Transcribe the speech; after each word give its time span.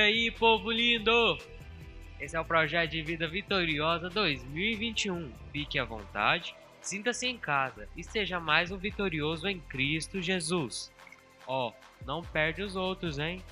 aí, 0.00 0.30
povo 0.30 0.70
lindo? 0.70 1.38
Esse 2.18 2.36
é 2.36 2.40
o 2.40 2.44
Projeto 2.44 2.90
de 2.90 3.02
Vida 3.02 3.28
Vitoriosa 3.28 4.08
2021. 4.08 5.30
Fique 5.52 5.78
à 5.78 5.84
vontade, 5.84 6.54
sinta-se 6.80 7.26
em 7.26 7.36
casa 7.36 7.88
e 7.96 8.02
seja 8.02 8.40
mais 8.40 8.70
um 8.70 8.78
vitorioso 8.78 9.46
em 9.46 9.60
Cristo 9.60 10.20
Jesus. 10.20 10.90
Ó, 11.46 11.68
oh, 11.68 12.04
não 12.04 12.22
perde 12.22 12.62
os 12.62 12.76
outros, 12.76 13.18
hein? 13.18 13.42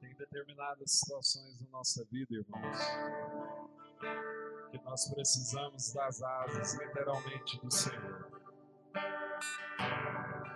Tem 0.00 0.14
determinadas 0.16 0.90
situações 0.90 1.60
na 1.60 1.68
nossa 1.70 2.04
vida, 2.10 2.34
irmãos, 2.34 2.78
que 4.70 4.80
nós 4.84 5.08
precisamos 5.12 5.92
das 5.92 6.22
asas, 6.22 6.78
literalmente, 6.78 7.60
do 7.60 7.70
Senhor, 7.70 8.28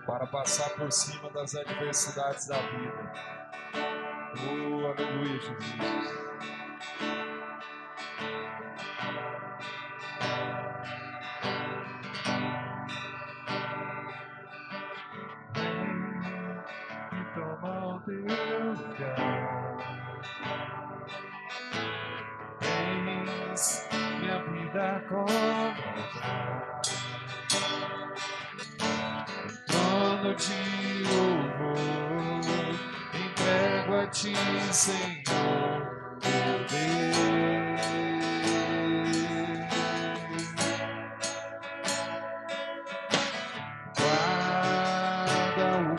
para 0.06 0.26
passar 0.28 0.70
por 0.76 0.90
cima 0.92 1.30
das 1.30 1.54
adversidades 1.54 2.46
da 2.46 2.58
vida. 2.58 3.12
Oh, 4.36 4.86
aleluia, 4.86 5.40
Jesus. 5.40 6.23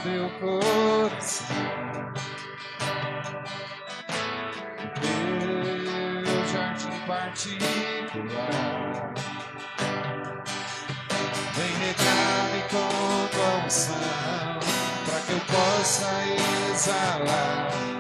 teu 0.06 0.30
coração. 0.40 1.48
Teu 5.02 6.46
jardim 6.48 7.00
particular. 7.08 8.54
Vem 11.56 11.74
regar-me 11.88 12.62
com 12.70 13.28
tua 13.32 13.66
unção, 13.66 14.60
para 15.06 15.20
que 15.22 15.32
eu 15.32 15.40
possa 15.40 16.12
exalar. 16.72 17.95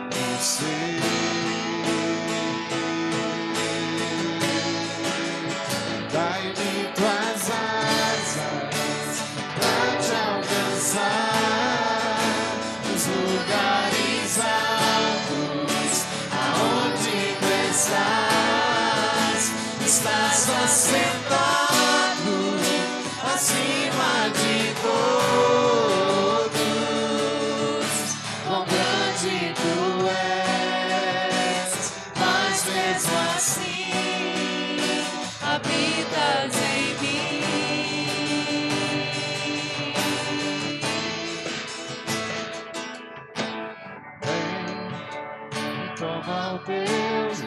Deus. 46.65 47.41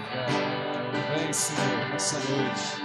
Vem, 1.17 1.33
Senhor, 1.33 1.89
nessa 1.91 2.19
noite. 2.21 2.83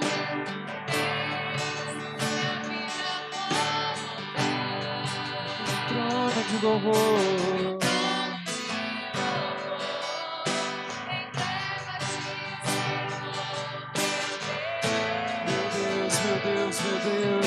Trona 5.88 6.44
de 6.50 6.66
louvor. 6.66 7.20
Meu 15.46 15.64
Deus, 15.76 16.20
meu 16.20 16.38
Deus, 16.56 16.82
meu 16.82 16.98
Deus. 17.00 17.43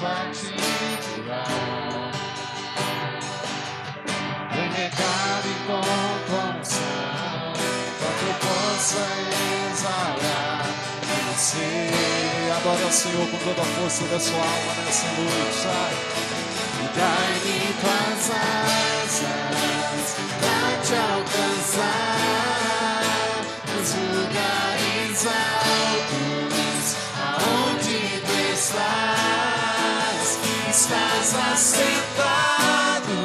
vai 0.00 0.30
te 0.30 0.52
curar. 1.14 2.10
Um 4.52 4.68
recado 4.72 5.48
enquanto 5.48 6.32
unção, 6.58 7.52
para 7.98 8.12
que 8.18 8.30
possa 8.44 9.04
exalar 9.70 10.66
em 11.02 11.20
você. 11.32 11.70
Adora 12.56 12.86
o 12.86 12.92
Senhor 12.92 13.26
com 13.30 13.38
toda 13.38 13.62
a 13.62 13.64
força 13.64 14.04
da 14.04 14.18
sua 14.20 14.38
alma 14.38 14.74
nessa 14.84 15.06
noite, 15.08 15.54
sai. 15.62 15.94
E 16.82 16.84
dai-me 16.96 17.56
tuas 17.80 18.30
asas 19.00 19.36
pra 20.40 20.60
te 20.82 20.94
alcançar 21.12 22.26
nos 23.66 23.90
lugares 24.14 25.18
altos 25.26 26.86
aonde 27.18 27.98
tu 28.20 28.34
estás 28.54 29.35
estás 30.86 31.34
aceitado 31.52 33.16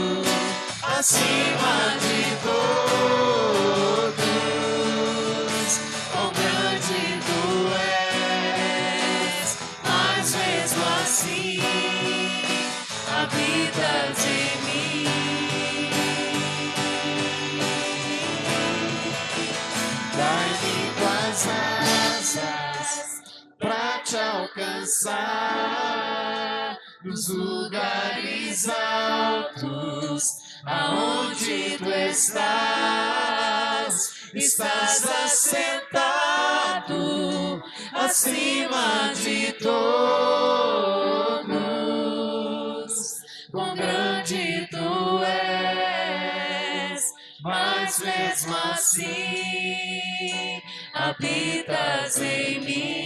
acima 0.98 1.76
de 2.02 2.20
todos. 2.42 3.72
Quão 6.12 6.30
grande 6.34 7.02
tu 7.28 7.44
és, 8.98 9.48
mas 9.84 10.26
mesmo 10.36 10.84
assim 11.04 11.62
habita 13.20 13.92
em 14.28 14.54
mim. 14.66 15.06
Dá-me 20.18 20.78
as 21.30 21.42
asas 22.38 23.10
pra 23.60 23.86
te 24.04 24.18
alcançar 24.18 25.81
nos 27.04 27.30
lugares 27.30 28.70
altos, 28.70 30.38
aonde 30.64 31.78
tu 31.80 31.90
estás, 31.90 33.34
estás 34.36 35.10
assentado 35.26 36.52
acima 37.94 39.12
de 39.16 39.54
todos. 39.54 39.72
Com 43.52 43.74
grande 43.76 44.68
tu 44.70 45.24
és, 45.24 47.02
mas 47.44 48.00
mesmo 48.00 48.56
assim 48.72 50.62
habitas 50.94 52.22
em 52.22 52.60
mim. 52.62 53.06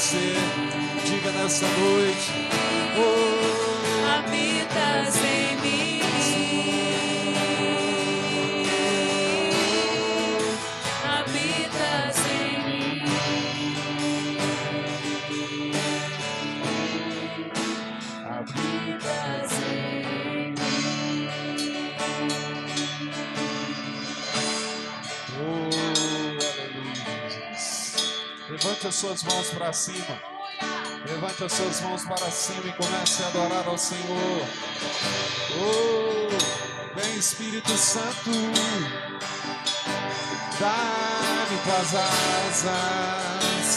você. 0.00 0.34
Diga 1.04 1.30
nessa 1.32 1.66
noite. 1.66 2.32
Oh, 2.96 4.16
Habitas 4.16 5.16
em 5.24 5.39
as 28.90 28.96
suas 28.96 29.22
mãos 29.22 29.50
para 29.50 29.72
cima. 29.72 30.20
Levante 31.08 31.44
as 31.44 31.52
suas 31.52 31.80
mãos 31.82 32.04
para 32.04 32.28
cima 32.28 32.66
e 32.66 32.72
comece 32.72 33.22
a 33.22 33.28
adorar 33.28 33.68
ao 33.68 33.78
Senhor. 33.78 34.44
Oh, 35.60 36.28
vem 36.98 37.16
Espírito 37.16 37.70
Santo. 37.76 38.30
Dá-me 40.58 41.56
tuas 41.62 41.94
asas. 41.94 43.70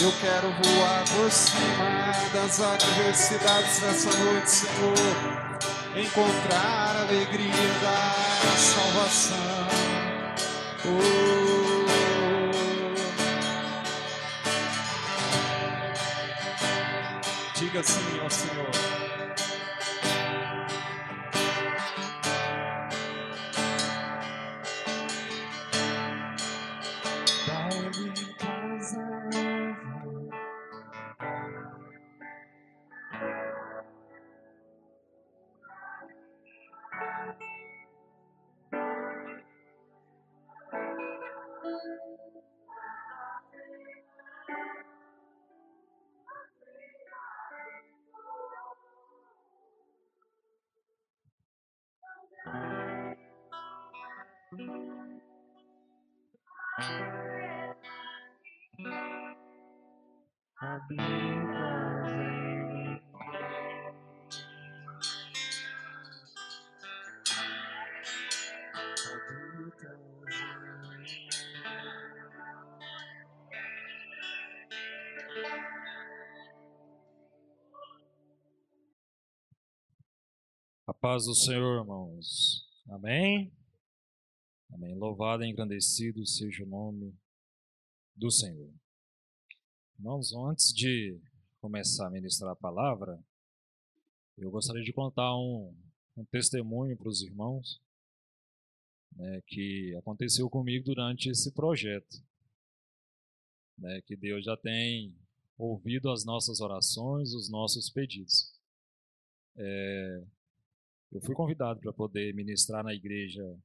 Eu 0.00 0.12
quero 0.20 0.52
voar 0.52 1.04
por 1.16 1.32
cima 1.32 2.12
das 2.32 2.60
adversidades 2.60 3.80
nessa 3.80 4.18
noite, 4.18 4.50
Senhor. 4.50 4.94
Encontrar 5.96 6.94
a 6.96 7.02
alegria 7.02 7.50
da 7.82 8.56
salvação. 8.56 9.63
Diga 17.56 17.82
sim 17.82 18.20
ao 18.20 18.28
Senhor. 18.28 18.93
A 80.86 80.92
paz 80.92 81.24
do 81.24 81.34
Senhor, 81.34 81.80
irmãos. 81.80 82.62
Amém? 82.88 83.52
Amém. 84.74 84.92
Louvado 84.96 85.44
e 85.44 85.48
engrandecido 85.48 86.26
seja 86.26 86.64
o 86.64 86.66
nome 86.66 87.14
do 88.16 88.28
Senhor. 88.28 88.72
Irmãos, 89.96 90.34
antes 90.34 90.74
de 90.74 91.16
começar 91.60 92.08
a 92.08 92.10
ministrar 92.10 92.50
a 92.50 92.56
palavra, 92.56 93.22
eu 94.36 94.50
gostaria 94.50 94.82
de 94.82 94.92
contar 94.92 95.32
um, 95.36 95.72
um 96.16 96.24
testemunho 96.24 96.96
para 96.96 97.08
os 97.08 97.22
irmãos 97.22 97.80
né, 99.14 99.40
que 99.46 99.94
aconteceu 99.94 100.50
comigo 100.50 100.84
durante 100.84 101.30
esse 101.30 101.52
projeto. 101.52 102.20
Né, 103.78 104.02
que 104.02 104.16
Deus 104.16 104.44
já 104.44 104.56
tem 104.56 105.14
ouvido 105.56 106.10
as 106.10 106.24
nossas 106.24 106.60
orações, 106.60 107.32
os 107.32 107.48
nossos 107.48 107.88
pedidos. 107.90 108.52
É, 109.56 110.24
eu 111.12 111.20
fui 111.20 111.32
convidado 111.32 111.78
para 111.78 111.92
poder 111.92 112.34
ministrar 112.34 112.82
na 112.82 112.92
igreja 112.92 113.56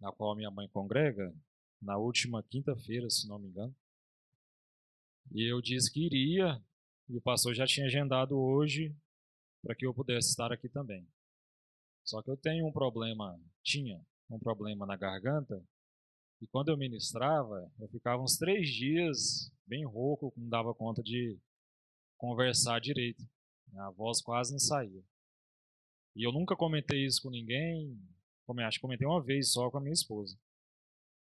na 0.00 0.12
qual 0.12 0.36
minha 0.36 0.50
mãe 0.50 0.68
congrega, 0.68 1.34
na 1.80 1.96
última 1.96 2.42
quinta-feira, 2.42 3.08
se 3.10 3.28
não 3.28 3.38
me 3.38 3.48
engano. 3.48 3.74
E 5.32 5.50
eu 5.50 5.60
disse 5.60 5.92
que 5.92 6.04
iria, 6.04 6.62
e 7.08 7.16
o 7.16 7.20
pastor 7.20 7.54
já 7.54 7.66
tinha 7.66 7.86
agendado 7.86 8.38
hoje 8.38 8.94
para 9.62 9.74
que 9.74 9.86
eu 9.86 9.94
pudesse 9.94 10.30
estar 10.30 10.52
aqui 10.52 10.68
também. 10.68 11.06
Só 12.04 12.22
que 12.22 12.30
eu 12.30 12.36
tenho 12.36 12.66
um 12.66 12.72
problema, 12.72 13.40
tinha 13.62 14.00
um 14.28 14.38
problema 14.38 14.84
na 14.86 14.96
garganta, 14.96 15.62
e 16.40 16.46
quando 16.46 16.68
eu 16.68 16.76
ministrava, 16.76 17.72
eu 17.78 17.88
ficava 17.88 18.22
uns 18.22 18.36
três 18.36 18.68
dias 18.68 19.50
bem 19.66 19.84
rouco, 19.86 20.32
não 20.36 20.48
dava 20.48 20.74
conta 20.74 21.02
de 21.02 21.38
conversar 22.18 22.80
direito. 22.80 23.26
A 23.76 23.90
voz 23.90 24.20
quase 24.20 24.52
não 24.52 24.58
saía. 24.58 25.02
E 26.14 26.22
eu 26.22 26.32
nunca 26.32 26.54
comentei 26.54 27.04
isso 27.04 27.22
com 27.22 27.30
ninguém, 27.30 27.98
como 28.46 28.60
acho 28.60 28.78
que 28.78 28.82
comentei 28.82 29.06
uma 29.06 29.22
vez 29.22 29.52
só 29.52 29.70
com 29.70 29.78
a 29.78 29.80
minha 29.80 29.92
esposa. 29.92 30.38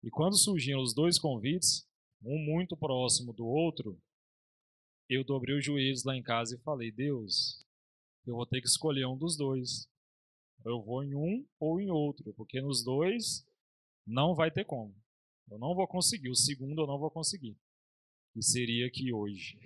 E 0.03 0.11
quando 0.11 0.37
surgiram 0.37 0.81
os 0.81 0.95
dois 0.95 1.19
convites, 1.19 1.87
um 2.23 2.39
muito 2.39 2.77
próximo 2.77 3.33
do 3.33 3.47
outro, 3.47 4.01
eu 5.09 5.25
dobrei 5.25 5.59
os 5.59 5.65
joelhos 5.65 6.05
lá 6.05 6.17
em 6.17 6.23
casa 6.23 6.55
e 6.55 6.61
falei: 6.61 6.91
Deus, 6.91 7.65
eu 8.27 8.35
vou 8.37 8.47
ter 8.47 8.61
que 8.61 8.69
escolher 8.69 9.07
um 9.07 9.17
dos 9.17 9.37
dois. 9.37 9.89
Eu 10.65 10.83
vou 10.83 11.03
em 11.03 11.15
um 11.15 11.47
ou 11.59 11.81
em 11.81 11.91
outro, 11.91 12.33
porque 12.35 12.61
nos 12.61 12.85
dois 12.85 13.47
não 14.07 14.35
vai 14.35 14.51
ter 14.51 14.65
como. 14.65 14.95
Eu 15.51 15.59
não 15.59 15.75
vou 15.75 15.87
conseguir. 15.89 16.29
O 16.29 16.37
segundo 16.37 16.83
eu 16.83 16.87
não 16.87 16.99
vou 16.99 17.11
conseguir. 17.11 17.57
E 18.37 18.43
seria 18.43 18.87
aqui 18.87 19.13
hoje. 19.13 19.59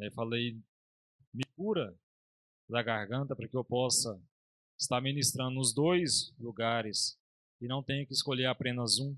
Aí 0.00 0.10
falei: 0.12 0.60
me 1.32 1.44
cura 1.56 1.96
da 2.68 2.82
garganta 2.82 3.36
para 3.36 3.48
que 3.48 3.56
eu 3.56 3.64
possa 3.64 4.20
estar 4.78 5.00
ministrando 5.00 5.54
nos 5.54 5.72
dois 5.72 6.34
lugares 6.38 7.18
e 7.60 7.66
não 7.66 7.82
tenha 7.82 8.04
que 8.06 8.12
escolher 8.12 8.46
apenas 8.46 8.98
um. 8.98 9.16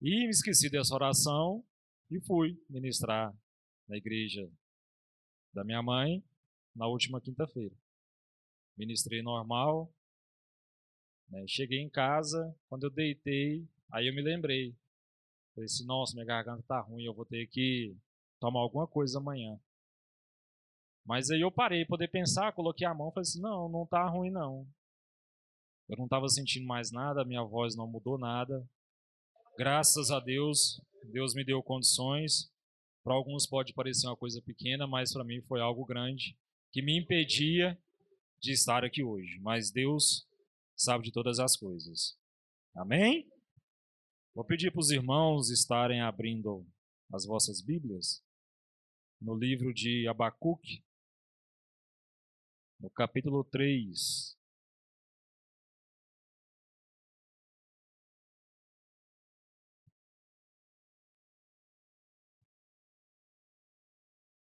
E 0.00 0.24
me 0.24 0.30
esqueci 0.30 0.70
dessa 0.70 0.94
oração 0.94 1.64
e 2.10 2.20
fui 2.20 2.62
ministrar 2.68 3.34
na 3.88 3.96
igreja 3.96 4.48
da 5.52 5.64
minha 5.64 5.82
mãe 5.82 6.22
na 6.74 6.86
última 6.86 7.20
quinta-feira. 7.20 7.74
Ministrei 8.76 9.22
normal. 9.22 9.92
Né? 11.30 11.44
Cheguei 11.48 11.80
em 11.80 11.88
casa, 11.88 12.54
quando 12.68 12.84
eu 12.84 12.90
deitei, 12.90 13.66
aí 13.90 14.06
eu 14.06 14.14
me 14.14 14.22
lembrei. 14.22 14.76
Falei 15.54 15.64
assim, 15.64 15.86
nossa, 15.86 16.12
minha 16.12 16.26
garganta 16.26 16.62
tá 16.64 16.80
ruim, 16.80 17.04
eu 17.04 17.14
vou 17.14 17.24
ter 17.24 17.46
que 17.46 17.96
tomar 18.38 18.60
alguma 18.60 18.86
coisa 18.86 19.18
amanhã. 19.18 19.58
Mas 21.06 21.30
aí 21.30 21.40
eu 21.40 21.52
parei, 21.52 21.84
poder 21.84 22.08
pensar, 22.08 22.52
coloquei 22.52 22.86
a 22.86 22.92
mão, 22.92 23.12
falei 23.12 23.22
assim, 23.22 23.40
não, 23.40 23.68
não 23.68 23.86
tá 23.86 24.06
ruim 24.08 24.30
não. 24.30 24.66
Eu 25.88 25.96
não 25.96 26.06
estava 26.06 26.28
sentindo 26.28 26.66
mais 26.66 26.90
nada, 26.90 27.24
minha 27.24 27.44
voz 27.44 27.76
não 27.76 27.86
mudou 27.86 28.18
nada. 28.18 28.68
Graças 29.56 30.10
a 30.10 30.18
Deus, 30.18 30.80
Deus 31.12 31.32
me 31.32 31.44
deu 31.44 31.62
condições. 31.62 32.50
Para 33.04 33.14
alguns 33.14 33.46
pode 33.46 33.72
parecer 33.72 34.08
uma 34.08 34.16
coisa 34.16 34.42
pequena, 34.42 34.84
mas 34.84 35.12
para 35.12 35.22
mim 35.22 35.40
foi 35.42 35.60
algo 35.60 35.84
grande 35.84 36.36
que 36.72 36.82
me 36.82 36.98
impedia 36.98 37.78
de 38.40 38.52
estar 38.52 38.84
aqui 38.84 39.04
hoje. 39.04 39.38
Mas 39.38 39.70
Deus 39.70 40.26
sabe 40.74 41.04
de 41.04 41.12
todas 41.12 41.38
as 41.38 41.56
coisas. 41.56 42.18
Amém? 42.74 43.30
Vou 44.34 44.44
pedir 44.44 44.72
para 44.72 44.80
os 44.80 44.90
irmãos 44.90 45.50
estarem 45.50 46.00
abrindo 46.00 46.66
as 47.12 47.24
vossas 47.24 47.62
Bíblias 47.62 48.22
no 49.20 49.34
livro 49.34 49.72
de 49.72 50.06
Abacuque, 50.08 50.84
no 52.80 52.90
capítulo 52.90 53.44
3. 53.44 54.36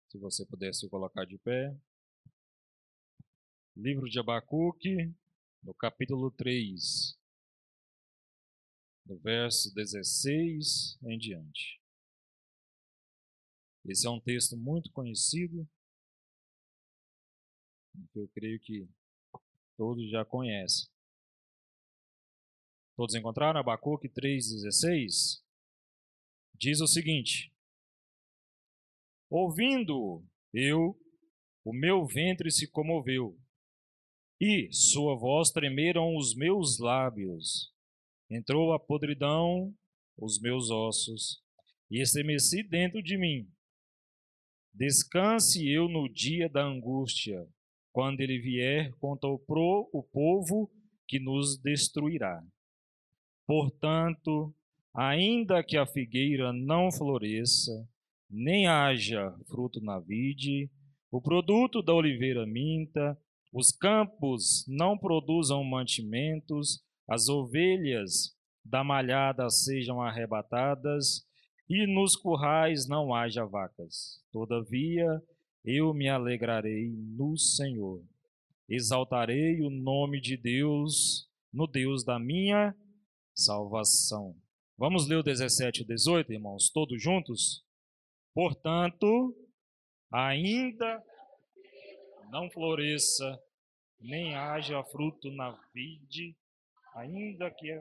Se 0.09 0.17
você 0.17 0.45
pudesse 0.45 0.87
colocar 0.89 1.25
de 1.25 1.37
pé. 1.37 1.75
Livro 3.75 4.09
de 4.09 4.19
Abacuque, 4.19 5.13
no 5.61 5.73
capítulo 5.73 6.31
3. 6.31 7.17
do 9.05 9.17
verso 9.19 9.73
16 9.73 10.97
em 11.03 11.17
diante. 11.17 11.79
Esse 13.85 14.07
é 14.07 14.09
um 14.09 14.19
texto 14.19 14.57
muito 14.57 14.91
conhecido, 14.91 15.67
que 18.11 18.19
eu 18.19 18.27
creio 18.29 18.59
que 18.59 18.87
todos 19.77 20.09
já 20.09 20.23
conhecem. 20.25 20.87
Todos 22.95 23.15
encontraram 23.15 23.59
Abacuque 23.59 24.07
3,16? 24.09 25.43
Diz 26.53 26.79
o 26.79 26.87
seguinte: 26.87 27.51
Ouvindo 29.29 30.23
eu, 30.53 30.97
o 31.63 31.73
meu 31.73 32.05
ventre 32.05 32.49
se 32.51 32.69
comoveu, 32.69 33.37
e 34.39 34.71
sua 34.71 35.15
voz 35.15 35.49
tremeram 35.51 36.15
os 36.15 36.35
meus 36.35 36.79
lábios. 36.79 37.73
Entrou 38.29 38.73
a 38.73 38.79
podridão 38.79 39.75
os 40.17 40.39
meus 40.39 40.69
ossos, 40.69 41.43
e 41.91 42.01
estremeci 42.01 42.63
dentro 42.63 43.01
de 43.03 43.17
mim. 43.17 43.49
Descanse 44.73 45.67
eu 45.69 45.87
no 45.87 46.07
dia 46.09 46.49
da 46.49 46.63
angústia, 46.63 47.47
quando 47.95 48.19
ele 48.19 48.37
vier 48.39 48.91
contra 48.99 49.29
o, 49.29 49.39
pro, 49.39 49.89
o 49.93 50.03
povo 50.03 50.69
que 51.07 51.17
nos 51.17 51.57
destruirá. 51.57 52.43
Portanto, 53.47 54.53
ainda 54.93 55.63
que 55.63 55.77
a 55.77 55.85
figueira 55.85 56.51
não 56.51 56.91
floresça, 56.91 57.71
nem 58.29 58.67
haja 58.67 59.33
fruto 59.47 59.79
na 59.79 59.97
vide, 59.97 60.69
o 61.09 61.21
produto 61.21 61.81
da 61.81 61.93
oliveira 61.93 62.45
minta, 62.45 63.17
os 63.53 63.71
campos 63.71 64.65
não 64.67 64.97
produzam 64.97 65.63
mantimentos, 65.63 66.83
as 67.07 67.29
ovelhas 67.29 68.35
da 68.61 68.83
malhada 68.83 69.49
sejam 69.49 70.01
arrebatadas, 70.01 71.25
e 71.69 71.87
nos 71.87 72.17
currais 72.17 72.89
não 72.89 73.15
haja 73.15 73.45
vacas. 73.45 74.21
Todavia, 74.33 75.23
eu 75.65 75.93
me 75.93 76.07
alegrarei 76.07 76.89
no 76.89 77.37
Senhor. 77.37 78.03
Exaltarei 78.69 79.61
o 79.61 79.69
nome 79.69 80.21
de 80.21 80.37
Deus, 80.37 81.29
no 81.51 81.67
Deus 81.67 82.03
da 82.03 82.19
minha 82.19 82.75
salvação. 83.33 84.35
Vamos 84.77 85.07
ler 85.07 85.17
o 85.17 85.23
17 85.23 85.79
e 85.79 85.83
o 85.83 85.87
18, 85.87 86.33
irmãos, 86.33 86.69
todos 86.69 87.01
juntos? 87.01 87.63
Portanto, 88.33 89.35
ainda 90.11 91.01
não 92.29 92.49
floresça, 92.49 93.39
nem 93.99 94.35
haja 94.35 94.83
fruto 94.83 95.31
na 95.31 95.51
vide, 95.73 96.35
ainda 96.95 97.49
que 97.49 97.71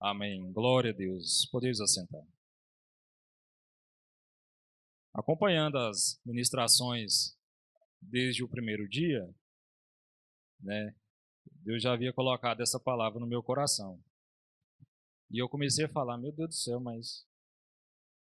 Amém. 0.00 0.52
Glória 0.52 0.92
a 0.92 0.94
Deus. 0.94 1.46
Podeis 1.50 1.80
assentar. 1.80 2.22
Acompanhando 5.12 5.76
as 5.78 6.20
ministrações 6.24 7.36
desde 8.00 8.44
o 8.44 8.48
primeiro 8.48 8.88
dia, 8.88 9.28
né, 10.60 10.94
Deus 11.64 11.82
já 11.82 11.92
havia 11.92 12.12
colocado 12.12 12.60
essa 12.60 12.78
palavra 12.78 13.18
no 13.18 13.26
meu 13.26 13.42
coração. 13.42 14.00
E 15.30 15.42
eu 15.42 15.48
comecei 15.48 15.86
a 15.86 15.88
falar, 15.88 16.16
meu 16.16 16.30
Deus 16.32 16.48
do 16.48 16.54
céu, 16.54 16.80
mas 16.80 17.26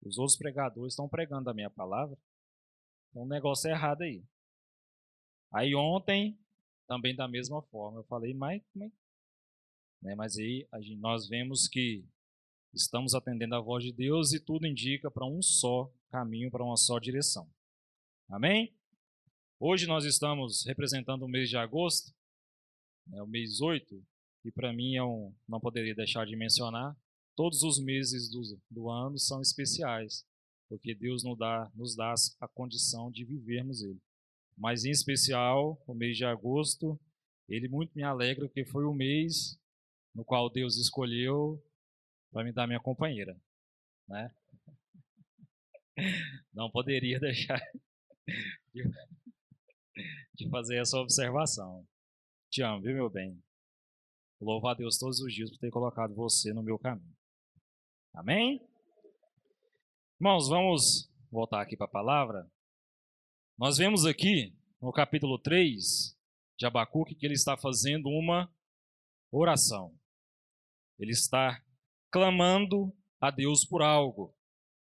os 0.02 0.18
outros 0.18 0.38
pregadores 0.38 0.94
estão 0.94 1.10
pregando 1.10 1.50
a 1.50 1.54
minha 1.54 1.70
palavra. 1.70 2.18
Tem 3.12 3.22
um 3.22 3.28
negócio 3.28 3.70
errado 3.70 4.04
aí. 4.04 4.24
Aí 5.52 5.76
ontem, 5.76 6.40
também 6.88 7.16
da 7.16 7.28
mesma 7.28 7.62
forma, 7.64 8.00
eu 8.00 8.04
falei, 8.06 8.34
mas, 8.34 8.64
mas 8.74 8.92
né? 10.02 10.16
Mas 10.16 10.38
aí 10.38 10.68
gente, 10.82 11.00
nós 11.00 11.28
vemos 11.28 11.68
que 11.68 12.06
estamos 12.74 13.14
atendendo 13.14 13.56
a 13.56 13.62
voz 13.62 13.84
de 13.84 13.92
Deus 13.92 14.34
e 14.34 14.40
tudo 14.40 14.68
indica 14.68 15.10
para 15.10 15.26
um 15.26 15.42
só 15.42 15.92
caminho, 16.10 16.52
para 16.52 16.64
uma 16.64 16.78
só 16.78 17.00
direção. 17.00 17.50
Amém? 18.30 18.74
Hoje 19.60 19.88
nós 19.88 20.06
estamos 20.06 20.64
representando 20.66 21.24
o 21.24 21.28
mês 21.28 21.50
de 21.50 21.58
agosto, 21.58 22.14
né, 23.08 23.22
o 23.24 23.28
mês 23.28 23.60
8, 23.60 24.06
e 24.46 24.52
para 24.52 24.72
mim 24.72 24.96
é 24.96 25.04
um, 25.04 25.34
não 25.48 25.60
poderia 25.60 25.96
deixar 25.96 26.26
de 26.26 26.36
mencionar, 26.36 26.96
todos 27.36 27.64
os 27.64 27.80
meses 27.80 28.30
do, 28.30 28.42
do 28.70 28.90
ano 28.90 29.18
são 29.18 29.42
especiais, 29.42 30.24
porque 30.70 30.94
Deus 30.94 31.24
nos 31.24 31.38
dá, 31.38 31.72
nos 31.74 31.96
dá 31.96 32.14
a 32.40 32.48
condição 32.48 33.10
de 33.10 33.26
vivermos 33.26 33.82
ele. 33.82 34.00
Mas 34.56 34.86
em 34.86 34.92
especial, 34.92 35.82
o 35.88 35.94
mês 35.94 36.18
de 36.18 36.26
agosto, 36.26 37.00
ele 37.48 37.68
muito 37.68 37.92
me 37.96 38.04
alegra, 38.04 38.46
porque 38.46 38.66
foi 38.66 38.86
o 38.86 38.94
mês 38.94 39.58
no 40.18 40.26
qual 40.26 40.50
Deus 40.50 40.78
escolheu 40.78 41.64
para 42.32 42.44
me 42.44 42.52
dar 42.52 42.66
minha 42.66 42.80
companheira, 42.80 43.40
né? 44.08 44.36
Não 46.52 46.72
poderia 46.72 47.20
deixar 47.22 47.62
de 50.34 50.50
fazer 50.50 50.82
essa 50.82 50.98
observação. 50.98 51.88
Te 52.50 52.64
amo, 52.64 52.82
viu, 52.82 52.96
meu 52.96 53.12
bem? 53.12 53.40
Louvo 54.42 54.68
a 54.68 54.74
Deus 54.74 54.98
todos 54.98 55.20
os 55.20 55.32
dias 55.32 55.52
por 55.52 55.60
ter 55.60 55.70
colocado 55.70 56.16
você 56.16 56.52
no 56.52 56.64
meu 56.64 56.80
caminho. 56.80 57.16
Amém? 58.12 58.68
Irmãos, 60.20 60.50
vamos 60.50 61.12
voltar 61.30 61.62
aqui 61.62 61.78
para 61.78 61.86
a 61.86 61.92
palavra. 61.92 62.52
Nós 63.56 63.78
vemos 63.78 64.04
aqui 64.04 64.52
no 64.82 64.92
capítulo 64.92 65.38
3 65.38 66.18
de 66.58 66.66
Abacuque 66.66 67.14
que 67.14 67.24
ele 67.24 67.36
está 67.36 67.56
fazendo 67.56 68.10
uma 68.10 68.52
oração. 69.32 69.97
Ele 71.00 71.12
está 71.12 71.62
clamando 72.10 72.94
a 73.20 73.30
Deus 73.30 73.66
por 73.66 73.82
algo. 73.82 74.34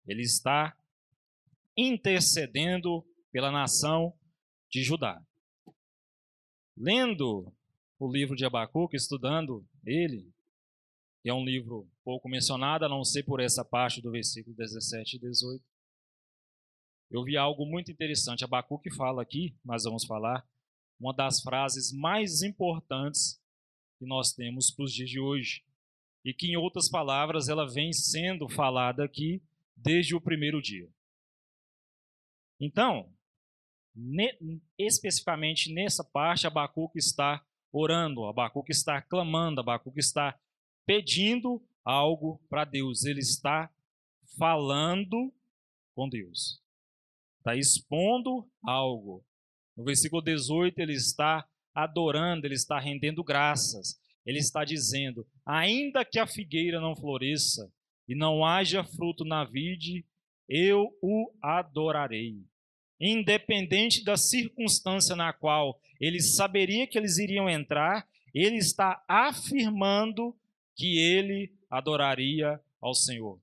Ele 0.08 0.22
está 0.22 0.78
intercedendo 1.76 3.06
pela 3.32 3.52
nação 3.52 4.14
de 4.70 4.84
Judá. 4.84 5.22
Lendo 6.78 7.52
o 8.00 8.12
livro 8.12 8.36
de 8.36 8.46
Abacuque, 8.46 8.96
estudando 8.96 9.66
ele, 9.86 10.32
que 11.22 11.30
é 11.30 11.34
um 11.34 11.44
livro 11.44 11.90
pouco 12.04 12.30
mencionado, 12.30 12.86
a 12.86 12.90
não 12.90 13.04
ser 13.04 13.24
por 13.24 13.40
essa 13.40 13.64
parte 13.64 14.02
do 14.02 14.12
versículo 14.12 14.56
17 14.56 15.16
e 15.16 15.20
18, 15.20 15.64
eu 17.10 17.24
vi 17.24 17.38
algo 17.38 17.66
muito 17.66 17.92
interessante. 17.92 18.44
Abacuque 18.44 18.94
fala 18.94 19.22
aqui, 19.22 19.56
nós 19.64 19.84
vamos 19.84 20.06
falar, 20.06 20.46
uma 21.00 21.14
das 21.14 21.42
frases 21.42 21.92
mais 21.92 22.42
importantes 22.42 23.42
que 23.98 24.06
nós 24.06 24.34
temos 24.34 24.72
para 24.72 24.86
os 24.86 24.94
dias 24.94 25.10
de 25.10 25.20
hoje 25.20 25.64
e 26.26 26.34
que, 26.34 26.48
em 26.48 26.58
outras 26.58 26.90
palavras, 26.90 27.48
ela 27.48 27.72
vem 27.72 27.94
sendo 27.94 28.50
falada 28.50 29.06
aqui 29.06 29.40
desde 29.78 30.16
o 30.16 30.20
primeiro 30.20 30.60
dia. 30.60 30.90
Então, 32.60 33.14
ne, 33.96 34.36
especificamente 34.76 35.72
nessa 35.72 36.04
parte, 36.04 36.48
Abacuque 36.48 36.98
está 36.98 37.46
orando, 37.72 38.26
Abacuque 38.26 38.72
está 38.72 39.00
clamando, 39.04 39.62
Abacuque 39.62 40.00
está 40.00 40.36
pedindo 40.84 41.62
algo 41.84 42.42
para 42.50 42.66
Deus, 42.66 43.06
ele 43.06 43.20
está 43.20 43.70
falando 44.36 45.32
com 45.94 46.10
Deus, 46.10 46.60
está 47.38 47.56
expondo 47.56 48.50
algo. 48.64 49.24
No 49.78 49.84
versículo 49.84 50.24
18, 50.24 50.80
ele 50.80 50.94
está 50.94 51.48
adorando, 51.74 52.48
ele 52.48 52.56
está 52.56 52.80
rendendo 52.80 53.24
graças, 53.24 54.00
ele 54.26 54.40
está 54.40 54.66
dizendo: 54.66 55.26
ainda 55.46 56.04
que 56.04 56.18
a 56.18 56.26
figueira 56.26 56.82
não 56.82 56.96
floresça 56.96 57.72
e 58.08 58.16
não 58.16 58.44
haja 58.44 58.84
fruto 58.84 59.24
na 59.24 59.44
vide, 59.44 60.06
eu 60.50 60.96
o 61.02 61.32
adorarei. 61.42 62.38
Independente 63.00 64.04
da 64.04 64.18
circunstância 64.18 65.16
na 65.16 65.34
qual 65.34 65.80
ele 66.00 66.22
saberia 66.22 66.88
que 66.88 66.98
eles 66.98 67.18
iriam 67.18 67.50
entrar, 67.50 68.08
ele 68.34 68.58
está 68.58 69.04
afirmando 69.08 70.36
que 70.76 70.98
ele 70.98 71.54
adoraria 71.70 72.60
ao 72.82 72.94
Senhor. 72.94 73.40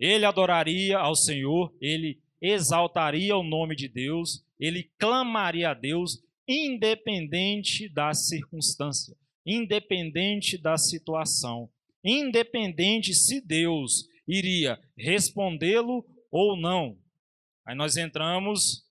Ele 0.00 0.24
adoraria 0.24 0.98
ao 0.98 1.14
Senhor, 1.14 1.74
ele 1.80 2.20
exaltaria 2.40 3.36
o 3.36 3.42
nome 3.42 3.74
de 3.74 3.88
Deus, 3.88 4.44
ele 4.58 4.90
clamaria 4.98 5.70
a 5.70 5.74
Deus, 5.74 6.22
independente 6.46 7.88
da 7.88 8.12
circunstância 8.12 9.16
independente 9.44 10.56
da 10.56 10.76
situação, 10.76 11.68
independente 12.02 13.14
se 13.14 13.40
Deus 13.40 14.08
iria 14.26 14.80
respondê-lo 14.96 16.04
ou 16.30 16.56
não. 16.56 16.98
Aí 17.64 17.74
nós 17.74 17.96
entramos 17.96 18.84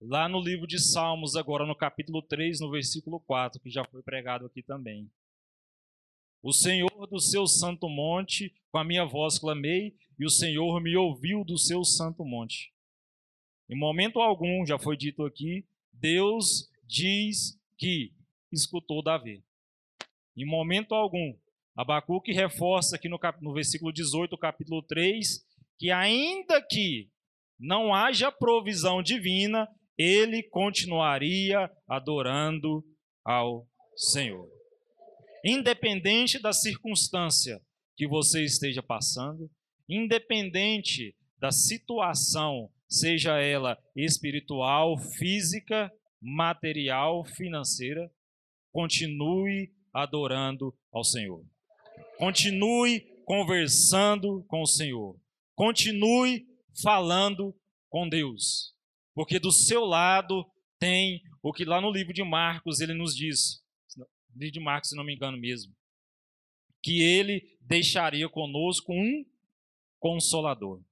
lá 0.00 0.28
no 0.28 0.40
livro 0.40 0.66
de 0.66 0.78
Salmos, 0.78 1.36
agora 1.36 1.66
no 1.66 1.74
capítulo 1.74 2.22
3, 2.22 2.60
no 2.60 2.70
versículo 2.70 3.20
4, 3.20 3.60
que 3.60 3.70
já 3.70 3.84
foi 3.84 4.02
pregado 4.02 4.46
aqui 4.46 4.62
também. 4.62 5.10
O 6.42 6.52
Senhor 6.52 7.06
do 7.08 7.20
seu 7.20 7.46
santo 7.46 7.88
monte, 7.88 8.54
com 8.70 8.78
a 8.78 8.84
minha 8.84 9.04
voz 9.04 9.38
clamei, 9.38 9.94
e 10.18 10.24
o 10.24 10.30
Senhor 10.30 10.80
me 10.80 10.96
ouviu 10.96 11.44
do 11.44 11.58
seu 11.58 11.84
santo 11.84 12.24
monte. 12.24 12.72
Em 13.68 13.76
momento 13.76 14.20
algum, 14.20 14.64
já 14.64 14.78
foi 14.78 14.96
dito 14.96 15.24
aqui, 15.24 15.64
Deus 15.92 16.70
diz 16.84 17.58
que 17.76 18.12
escutou 18.50 19.02
Davi. 19.02 19.44
Em 20.36 20.44
momento 20.44 20.94
algum, 20.94 21.34
Abacuque 21.76 22.32
reforça 22.32 22.96
aqui 22.96 23.08
no, 23.08 23.18
cap, 23.18 23.42
no 23.42 23.52
versículo 23.52 23.92
18, 23.92 24.36
capítulo 24.36 24.82
3, 24.82 25.44
que 25.78 25.90
ainda 25.90 26.60
que 26.60 27.08
não 27.58 27.94
haja 27.94 28.30
provisão 28.32 29.02
divina, 29.02 29.68
ele 29.96 30.42
continuaria 30.42 31.70
adorando 31.88 32.84
ao 33.24 33.66
Senhor. 33.96 34.48
Independente 35.44 36.38
da 36.38 36.52
circunstância 36.52 37.60
que 37.96 38.06
você 38.06 38.44
esteja 38.44 38.82
passando, 38.82 39.50
independente 39.88 41.14
da 41.38 41.50
situação, 41.50 42.70
seja 42.88 43.38
ela 43.38 43.78
espiritual, 43.96 44.98
física, 44.98 45.92
material, 46.20 47.24
financeira, 47.24 48.10
continue 48.72 49.72
adorando 49.92 50.74
ao 50.92 51.04
Senhor. 51.04 51.44
Continue 52.18 53.00
conversando 53.24 54.44
com 54.48 54.62
o 54.62 54.66
Senhor. 54.66 55.16
Continue 55.54 56.46
falando 56.82 57.54
com 57.88 58.08
Deus. 58.08 58.74
Porque 59.14 59.38
do 59.38 59.52
seu 59.52 59.84
lado 59.84 60.44
tem 60.78 61.22
o 61.42 61.52
que 61.52 61.64
lá 61.64 61.80
no 61.80 61.90
livro 61.90 62.12
de 62.12 62.22
Marcos 62.22 62.80
ele 62.80 62.94
nos 62.94 63.14
diz. 63.14 63.62
Livro 64.34 64.52
de 64.52 64.60
Marcos, 64.60 64.90
se 64.90 64.96
não 64.96 65.04
me 65.04 65.14
engano 65.14 65.38
mesmo. 65.38 65.74
Que 66.82 67.02
ele 67.02 67.58
deixaria 67.60 68.28
conosco 68.28 68.92
um 68.92 69.24
consolador. 69.98 70.82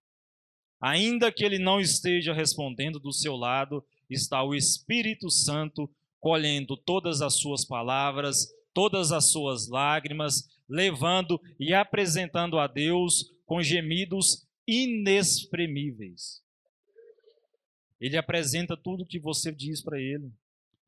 Ainda 0.81 1.33
que 1.33 1.45
ele 1.45 1.59
não 1.59 1.81
esteja 1.81 2.33
respondendo 2.33 3.01
do 3.01 3.13
seu 3.13 3.35
lado, 3.35 3.85
está 4.09 4.43
o 4.45 4.55
Espírito 4.55 5.31
Santo 5.31 5.91
colhendo 6.21 6.77
todas 6.77 7.21
as 7.21 7.39
suas 7.39 7.65
palavras, 7.65 8.49
todas 8.79 9.11
as 9.11 9.33
suas 9.33 9.67
lágrimas, 9.67 10.49
levando 10.69 11.41
e 11.59 11.75
apresentando 11.75 12.61
a 12.61 12.69
Deus 12.69 13.35
com 13.45 13.61
gemidos 13.61 14.47
inexprimíveis. 14.69 16.41
Ele 18.01 18.17
apresenta 18.17 18.77
tudo 18.77 19.05
que 19.05 19.19
você 19.19 19.51
diz 19.51 19.83
para 19.83 20.01
ele, 20.01 20.31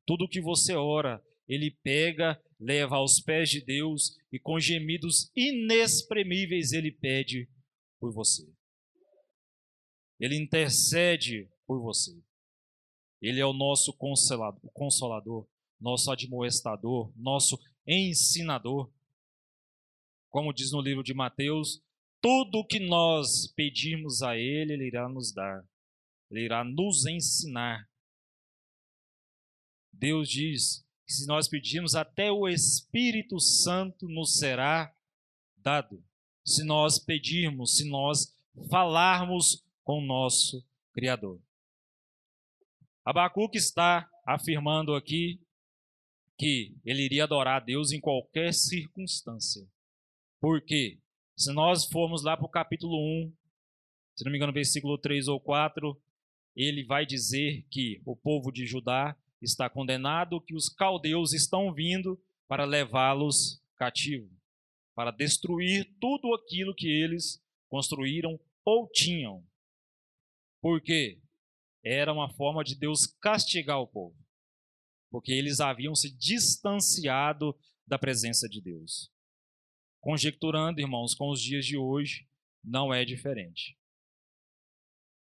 tudo 0.07 0.29
que 0.29 0.41
você 0.41 0.77
ora, 0.77 1.21
ele 1.49 1.73
pega, 1.83 2.41
leva 2.61 2.95
aos 2.95 3.19
pés 3.19 3.51
de 3.51 3.61
Deus 3.61 4.17
e 4.33 4.39
com 4.39 4.61
gemidos 4.61 5.29
inexprimíveis 5.35 6.71
ele 6.71 6.93
pede 6.93 7.49
por 7.99 8.13
você. 8.13 8.49
Ele 10.21 10.37
intercede 10.37 11.51
por 11.67 11.81
você. 11.81 12.17
Ele 13.21 13.41
é 13.41 13.47
o 13.47 13.53
nosso 13.53 13.93
consolador, 14.73 15.45
nosso 15.81 16.13
admoestador, 16.13 17.13
nosso 17.17 17.59
ensinador. 17.91 18.91
Como 20.29 20.53
diz 20.53 20.71
no 20.71 20.81
livro 20.81 21.03
de 21.03 21.13
Mateus, 21.13 21.83
tudo 22.21 22.59
o 22.59 22.67
que 22.67 22.79
nós 22.79 23.49
pedirmos 23.49 24.23
a 24.23 24.37
Ele, 24.37 24.75
Ele 24.75 24.87
irá 24.87 25.09
nos 25.09 25.33
dar. 25.33 25.65
Ele 26.31 26.45
irá 26.45 26.63
nos 26.63 27.07
ensinar. 27.07 27.89
Deus 29.93 30.29
diz 30.29 30.87
que 31.07 31.13
se 31.13 31.27
nós 31.27 31.49
pedirmos, 31.49 31.95
até 31.95 32.31
o 32.31 32.49
Espírito 32.49 33.41
Santo 33.41 34.09
nos 34.09 34.39
será 34.39 34.95
dado. 35.57 36.03
Se 36.45 36.63
nós 36.63 36.99
pedirmos, 36.99 37.77
se 37.77 37.89
nós 37.89 38.33
falarmos 38.71 39.65
com 39.83 39.99
o 39.99 40.07
nosso 40.07 40.65
Criador. 40.93 41.41
Abacuque 43.05 43.59
está 43.59 44.09
afirmando 44.25 44.95
aqui 44.95 45.41
que 46.41 46.75
ele 46.87 47.03
iria 47.03 47.25
adorar 47.25 47.61
a 47.61 47.65
Deus 47.65 47.93
em 47.93 48.01
qualquer 48.01 48.55
circunstância. 48.55 49.69
Por 50.41 50.63
quê? 50.63 50.99
Se 51.37 51.53
nós 51.53 51.85
formos 51.85 52.25
lá 52.25 52.35
para 52.35 52.47
o 52.47 52.51
capítulo 52.51 52.97
1, 52.97 53.33
se 54.17 54.25
não 54.25 54.33
me 54.33 54.39
engano, 54.39 54.51
versículo 54.51 54.97
3 54.97 55.29
ou 55.29 55.39
4, 55.39 56.01
ele 56.57 56.83
vai 56.83 57.05
dizer 57.05 57.67
que 57.71 58.01
o 58.07 58.17
povo 58.17 58.51
de 58.51 58.65
Judá 58.65 59.15
está 59.43 59.69
condenado, 59.69 60.41
que 60.41 60.55
os 60.55 60.71
caldeus 60.71 61.35
estão 61.35 61.75
vindo 61.75 62.19
para 62.49 62.65
levá-los 62.65 63.63
cativo, 63.77 64.31
para 64.95 65.11
destruir 65.11 65.95
tudo 66.01 66.33
aquilo 66.33 66.75
que 66.75 66.89
eles 66.89 67.39
construíram 67.69 68.41
ou 68.65 68.89
tinham. 68.91 69.45
Por 70.63 70.81
quê? 70.81 71.21
Era 71.85 72.15
uma 72.15 72.33
forma 72.33 72.65
de 72.65 72.75
Deus 72.75 73.07
castigar 73.21 73.79
o 73.79 73.87
povo, 73.87 74.17
porque 75.11 75.33
eles 75.33 75.61
haviam 75.61 75.95
se 75.95 76.11
distanciado 76.17 77.59
da 77.87 77.99
presença 77.99 78.49
de 78.49 78.61
Deus. 78.61 79.11
Conjecturando, 80.01 80.81
irmãos, 80.81 81.15
com 81.15 81.31
os 81.31 81.43
dias 81.43 81.67
de 81.67 81.77
hoje, 81.77 82.27
não 82.65 82.95
é 82.95 83.05
diferente. 83.05 83.77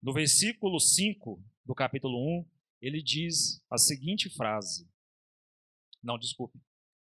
No 0.03 0.13
versículo 0.13 0.79
5 0.79 1.43
do 1.65 1.75
capítulo 1.75 2.19
1, 2.41 2.51
ele 2.81 3.03
diz 3.03 3.63
a 3.71 3.79
seguinte 3.79 4.29
frase. 4.29 4.89
Não, 6.03 6.19
desculpe. 6.19 6.61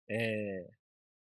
É, 0.09 0.71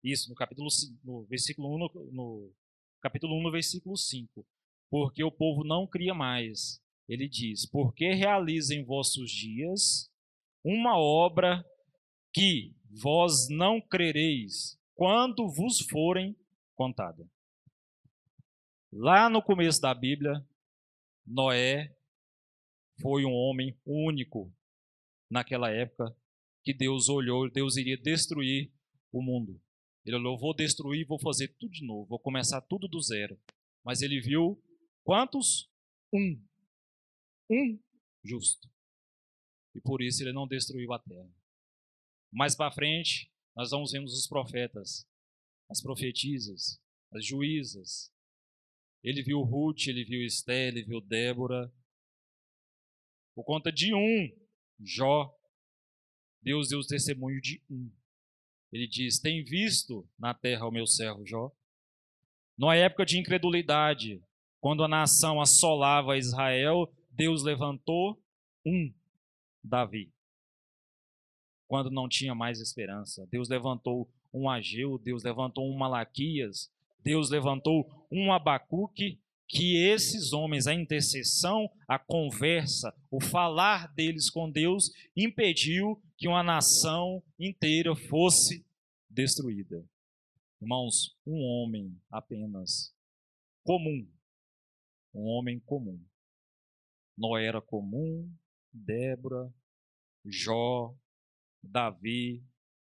isso, 0.04 0.30
no 0.30 0.36
capítulo 0.36 0.70
5, 0.70 1.00
no 1.04 1.24
versículo 1.26 1.76
1, 1.76 1.78
no, 1.78 2.12
no 2.12 2.56
capítulo 3.02 3.38
1, 3.38 3.44
no 3.44 3.52
versículo 3.52 3.96
5. 3.96 4.46
Porque 4.90 5.24
o 5.24 5.32
povo 5.32 5.64
não 5.64 5.88
cria 5.88 6.14
mais. 6.14 6.82
Ele 7.08 7.30
diz: 7.30 7.66
Porque 7.66 8.14
realiza 8.14 8.74
em 8.76 8.84
vossos 8.84 9.32
dias 9.32 10.11
uma 10.64 10.98
obra 10.98 11.66
que 12.34 12.76
vós 13.02 13.48
não 13.50 13.82
crereis, 13.82 14.80
quando 14.96 15.48
vos 15.48 15.80
forem 15.80 16.36
contada. 16.76 17.30
Lá 18.92 19.30
no 19.30 19.42
começo 19.42 19.80
da 19.82 19.94
Bíblia, 19.94 20.46
Noé 21.26 21.96
foi 23.02 23.26
um 23.26 23.34
homem 23.34 23.78
único 23.86 24.54
naquela 25.30 25.72
época 25.72 26.16
que 26.64 26.74
Deus 26.74 27.10
olhou, 27.10 27.50
Deus 27.50 27.78
iria 27.78 27.98
destruir 27.98 28.72
o 29.12 29.22
mundo. 29.22 29.60
Ele 30.06 30.16
olhou, 30.16 30.38
vou 30.38 30.54
destruir, 30.54 31.06
vou 31.06 31.20
fazer 31.20 31.48
tudo 31.60 31.72
de 31.72 31.86
novo, 31.86 32.08
vou 32.08 32.20
começar 32.20 32.62
tudo 32.62 32.88
do 32.88 33.02
zero. 33.02 33.40
Mas 33.84 34.02
ele 34.02 34.20
viu 34.20 34.62
quantos? 35.04 35.70
Um. 36.14 36.42
Um 37.50 37.80
justo. 38.24 38.71
E 39.74 39.82
por 39.82 40.02
isso 40.02 40.24
ele 40.24 40.34
não 40.34 40.48
destruiu 40.48 40.92
a 40.94 41.00
terra. 41.00 41.30
Mais 42.32 42.56
para 42.56 42.72
frente, 42.72 43.32
nós 43.56 43.72
vamos 43.72 43.92
ver 43.92 44.04
os 44.04 44.28
profetas, 44.28 45.08
as 45.70 45.82
profetisas, 45.82 46.82
as 47.14 47.26
juízas. 47.26 48.12
Ele 49.04 49.22
viu 49.24 49.42
Ruth, 49.42 49.88
ele 49.88 50.04
viu 50.04 50.26
Esté, 50.26 50.68
ele 50.68 50.84
viu 50.84 51.02
Débora. 51.02 51.72
Por 53.34 53.44
conta 53.44 53.72
de 53.72 53.94
um, 53.94 54.32
Jó, 54.80 55.34
Deus 56.42 56.70
deu 56.70 56.80
o 56.80 56.88
testemunho 56.88 57.42
de 57.42 57.62
um. 57.70 57.92
Ele 58.72 58.88
diz: 58.88 59.20
Tem 59.20 59.44
visto 59.44 60.08
na 60.18 60.34
terra 60.34 60.68
o 60.68 60.72
meu 60.72 60.88
servo 60.88 61.26
Jó? 61.26 61.52
Numa 62.58 62.76
época 62.76 63.06
de 63.06 63.20
incredulidade, 63.20 64.24
quando 64.60 64.84
a 64.84 64.88
nação 64.88 65.42
assolava 65.42 66.18
Israel, 66.18 66.94
Deus 67.10 67.44
levantou 67.44 68.22
um, 68.66 68.94
Davi 69.64 70.12
quando 71.72 71.90
não 71.90 72.10
tinha 72.10 72.36
mais 72.36 72.60
esperança. 72.60 73.26
Deus 73.32 73.48
levantou 73.48 74.12
um 74.34 74.50
Ageu, 74.50 74.98
Deus 74.98 75.24
levantou 75.24 75.72
um 75.72 75.78
Malaquias, 75.78 76.70
Deus 77.02 77.30
levantou 77.30 77.90
um 78.12 78.34
Abacuque, 78.34 79.18
que 79.48 79.78
esses 79.78 80.34
homens, 80.34 80.68
a 80.68 80.74
intercessão, 80.74 81.72
a 81.88 81.98
conversa, 81.98 82.94
o 83.10 83.22
falar 83.22 83.88
deles 83.94 84.30
com 84.30 84.52
Deus, 84.52 84.92
impediu 85.16 85.98
que 86.18 86.28
uma 86.28 86.44
nação 86.44 87.24
inteira 87.40 87.96
fosse 87.96 88.66
destruída. 89.10 89.82
Irmãos, 90.62 91.16
um 91.26 91.42
homem 91.42 91.98
apenas 92.10 92.94
comum, 93.64 94.06
um 95.14 95.24
homem 95.24 95.58
comum. 95.62 95.98
Noé 97.18 97.46
era 97.46 97.62
comum, 97.62 98.30
Débora, 98.74 99.54
Jó, 100.26 100.96
Davi, 101.62 102.44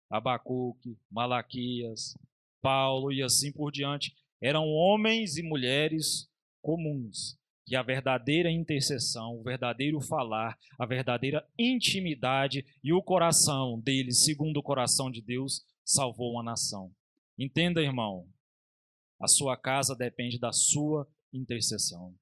Abacuque, 0.09 0.97
Malaquias, 1.09 2.15
Paulo 2.61 3.11
e 3.11 3.21
assim 3.21 3.51
por 3.51 3.71
diante, 3.71 4.15
eram 4.41 4.67
homens 4.67 5.37
e 5.37 5.43
mulheres 5.43 6.29
comuns, 6.61 7.37
que 7.65 7.75
a 7.75 7.81
verdadeira 7.81 8.49
intercessão, 8.51 9.39
o 9.39 9.43
verdadeiro 9.43 9.99
falar, 10.01 10.57
a 10.77 10.85
verdadeira 10.85 11.47
intimidade 11.57 12.65
e 12.83 12.93
o 12.93 13.01
coração 13.01 13.79
dele, 13.79 14.11
segundo 14.11 14.57
o 14.57 14.63
coração 14.63 15.09
de 15.09 15.21
Deus, 15.21 15.65
salvou 15.83 16.33
uma 16.33 16.43
nação. 16.43 16.91
Entenda, 17.37 17.81
irmão, 17.81 18.27
a 19.19 19.27
sua 19.27 19.57
casa 19.57 19.95
depende 19.95 20.39
da 20.39 20.51
sua 20.51 21.07
intercessão. 21.33 22.15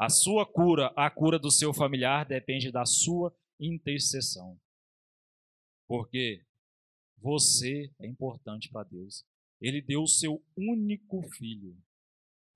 A 0.00 0.08
sua 0.08 0.46
cura, 0.46 0.86
a 0.96 1.10
cura 1.10 1.38
do 1.38 1.50
seu 1.50 1.74
familiar 1.74 2.24
depende 2.24 2.72
da 2.72 2.86
sua 2.86 3.36
intercessão. 3.60 4.58
Porque 5.86 6.42
você 7.18 7.92
é 7.98 8.06
importante 8.06 8.70
para 8.70 8.88
Deus. 8.88 9.26
Ele 9.60 9.82
deu 9.82 10.00
o 10.00 10.08
seu 10.08 10.42
único 10.56 11.20
filho. 11.32 11.76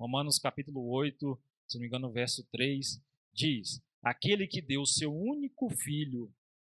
Romanos 0.00 0.38
capítulo 0.38 0.88
8, 0.88 1.38
se 1.68 1.76
não 1.76 1.82
me 1.82 1.86
engano, 1.86 2.10
verso 2.10 2.42
3, 2.50 2.98
diz: 3.30 3.78
Aquele 4.02 4.46
que 4.46 4.62
deu 4.62 4.80
o 4.80 4.86
seu 4.86 5.14
único 5.14 5.68
filho 5.68 6.32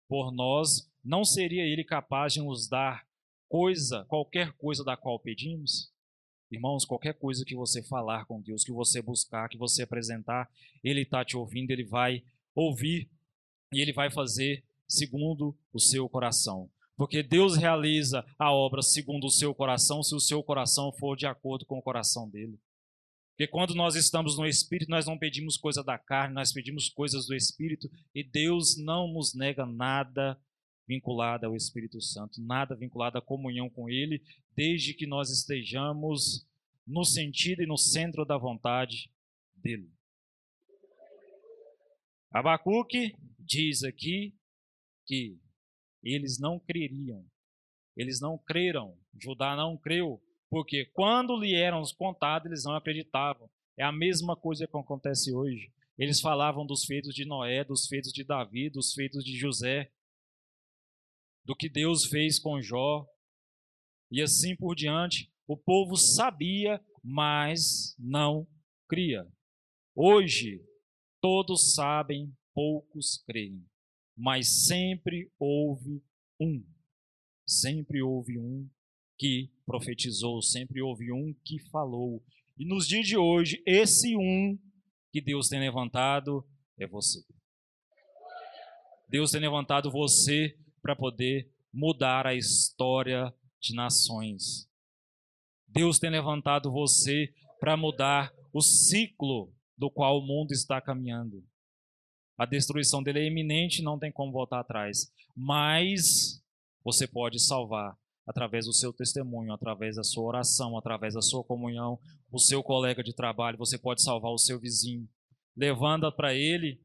por 0.08 0.30
nós, 0.30 0.88
não 1.02 1.24
seria 1.24 1.64
ele 1.64 1.82
capaz 1.82 2.34
de 2.34 2.42
nos 2.42 2.68
dar 2.68 3.04
coisa, 3.48 4.04
qualquer 4.04 4.52
coisa 4.52 4.84
da 4.84 4.96
qual 4.96 5.18
pedimos? 5.18 5.89
Irmãos, 6.50 6.84
qualquer 6.84 7.14
coisa 7.14 7.44
que 7.44 7.54
você 7.54 7.82
falar 7.82 8.24
com 8.24 8.40
Deus, 8.40 8.64
que 8.64 8.72
você 8.72 9.00
buscar, 9.00 9.48
que 9.48 9.56
você 9.56 9.82
apresentar, 9.82 10.50
Ele 10.82 11.02
está 11.02 11.24
te 11.24 11.36
ouvindo, 11.36 11.70
Ele 11.70 11.84
vai 11.84 12.24
ouvir 12.54 13.08
e 13.72 13.80
Ele 13.80 13.92
vai 13.92 14.10
fazer 14.10 14.64
segundo 14.88 15.56
o 15.72 15.78
seu 15.78 16.08
coração. 16.08 16.68
Porque 16.96 17.22
Deus 17.22 17.56
realiza 17.56 18.26
a 18.38 18.52
obra 18.52 18.82
segundo 18.82 19.26
o 19.26 19.30
seu 19.30 19.54
coração, 19.54 20.02
se 20.02 20.14
o 20.14 20.20
seu 20.20 20.42
coração 20.42 20.92
for 20.92 21.16
de 21.16 21.24
acordo 21.24 21.64
com 21.64 21.78
o 21.78 21.82
coração 21.82 22.28
dele. 22.28 22.58
Porque 23.30 23.46
quando 23.46 23.74
nós 23.74 23.94
estamos 23.94 24.36
no 24.36 24.44
Espírito, 24.44 24.90
nós 24.90 25.06
não 25.06 25.16
pedimos 25.16 25.56
coisa 25.56 25.82
da 25.82 25.96
carne, 25.96 26.34
nós 26.34 26.52
pedimos 26.52 26.90
coisas 26.90 27.26
do 27.26 27.34
Espírito, 27.34 27.90
e 28.14 28.22
Deus 28.22 28.76
não 28.76 29.08
nos 29.08 29.32
nega 29.32 29.64
nada 29.64 30.38
vinculado 30.86 31.46
ao 31.46 31.56
Espírito 31.56 32.02
Santo, 32.02 32.42
nada 32.42 32.74
vinculado 32.74 33.16
à 33.16 33.22
comunhão 33.22 33.70
com 33.70 33.88
Ele, 33.88 34.20
desde 34.60 34.92
que 34.92 35.06
nós 35.06 35.30
estejamos 35.30 36.46
no 36.86 37.02
sentido 37.02 37.62
e 37.62 37.66
no 37.66 37.78
centro 37.78 38.26
da 38.26 38.36
vontade 38.36 39.10
dele. 39.56 39.90
Abacuque 42.30 43.16
diz 43.38 43.82
aqui 43.82 44.36
que 45.06 45.40
eles 46.02 46.38
não 46.38 46.60
creriam, 46.60 47.24
eles 47.96 48.20
não 48.20 48.36
creram, 48.36 48.98
Judá 49.18 49.56
não 49.56 49.78
creu, 49.78 50.22
porque 50.50 50.84
quando 50.92 51.40
lhe 51.40 51.54
eram 51.54 51.82
contados, 51.96 52.44
eles 52.44 52.62
não 52.62 52.76
acreditavam. 52.76 53.48
É 53.78 53.82
a 53.82 53.90
mesma 53.90 54.36
coisa 54.36 54.66
que 54.66 54.76
acontece 54.76 55.32
hoje. 55.32 55.72
Eles 55.96 56.20
falavam 56.20 56.66
dos 56.66 56.84
feitos 56.84 57.14
de 57.14 57.24
Noé, 57.24 57.64
dos 57.64 57.86
feitos 57.86 58.12
de 58.12 58.24
Davi, 58.24 58.68
dos 58.68 58.92
feitos 58.92 59.24
de 59.24 59.38
José, 59.38 59.90
do 61.46 61.56
que 61.56 61.66
Deus 61.66 62.04
fez 62.04 62.38
com 62.38 62.60
Jó, 62.60 63.08
e 64.10 64.20
assim 64.20 64.56
por 64.56 64.74
diante. 64.74 65.30
O 65.46 65.56
povo 65.56 65.96
sabia, 65.96 66.80
mas 67.02 67.94
não 67.98 68.46
cria. 68.88 69.26
Hoje, 69.94 70.64
todos 71.20 71.74
sabem, 71.74 72.32
poucos 72.54 73.22
creem, 73.26 73.64
mas 74.16 74.66
sempre 74.66 75.30
houve 75.38 76.02
um. 76.40 76.64
Sempre 77.46 78.02
houve 78.02 78.38
um 78.38 78.68
que 79.18 79.50
profetizou, 79.66 80.40
sempre 80.40 80.80
houve 80.80 81.12
um 81.12 81.34
que 81.44 81.58
falou. 81.70 82.24
E 82.56 82.64
nos 82.64 82.86
dias 82.86 83.06
de 83.06 83.16
hoje, 83.16 83.62
esse 83.66 84.16
um 84.16 84.58
que 85.12 85.20
Deus 85.20 85.48
tem 85.48 85.60
levantado 85.60 86.46
é 86.78 86.86
você. 86.86 87.24
Deus 89.08 89.32
tem 89.32 89.40
levantado 89.40 89.90
você 89.90 90.56
para 90.80 90.94
poder 90.94 91.50
mudar 91.72 92.26
a 92.26 92.34
história 92.34 93.34
de 93.60 93.74
nações. 93.74 94.68
Deus 95.68 95.98
tem 95.98 96.10
levantado 96.10 96.70
você 96.70 97.32
para 97.60 97.76
mudar 97.76 98.32
o 98.52 98.60
ciclo 98.60 99.52
do 99.76 99.90
qual 99.90 100.18
o 100.18 100.26
mundo 100.26 100.52
está 100.52 100.80
caminhando. 100.80 101.44
A 102.36 102.46
destruição 102.46 103.02
dele 103.02 103.20
é 103.20 103.26
iminente, 103.26 103.82
não 103.82 103.98
tem 103.98 104.10
como 104.10 104.32
voltar 104.32 104.60
atrás. 104.60 105.12
Mas 105.36 106.42
você 106.82 107.06
pode 107.06 107.38
salvar 107.38 107.96
através 108.26 108.66
do 108.66 108.72
seu 108.72 108.92
testemunho, 108.92 109.52
através 109.52 109.96
da 109.96 110.04
sua 110.04 110.24
oração, 110.24 110.76
através 110.78 111.14
da 111.14 111.22
sua 111.22 111.42
comunhão, 111.44 111.98
o 112.30 112.38
seu 112.38 112.62
colega 112.62 113.02
de 113.02 113.12
trabalho, 113.12 113.58
você 113.58 113.76
pode 113.76 114.02
salvar 114.02 114.30
o 114.30 114.38
seu 114.38 114.58
vizinho, 114.58 115.08
levando 115.56 116.10
para 116.12 116.32
ele 116.32 116.80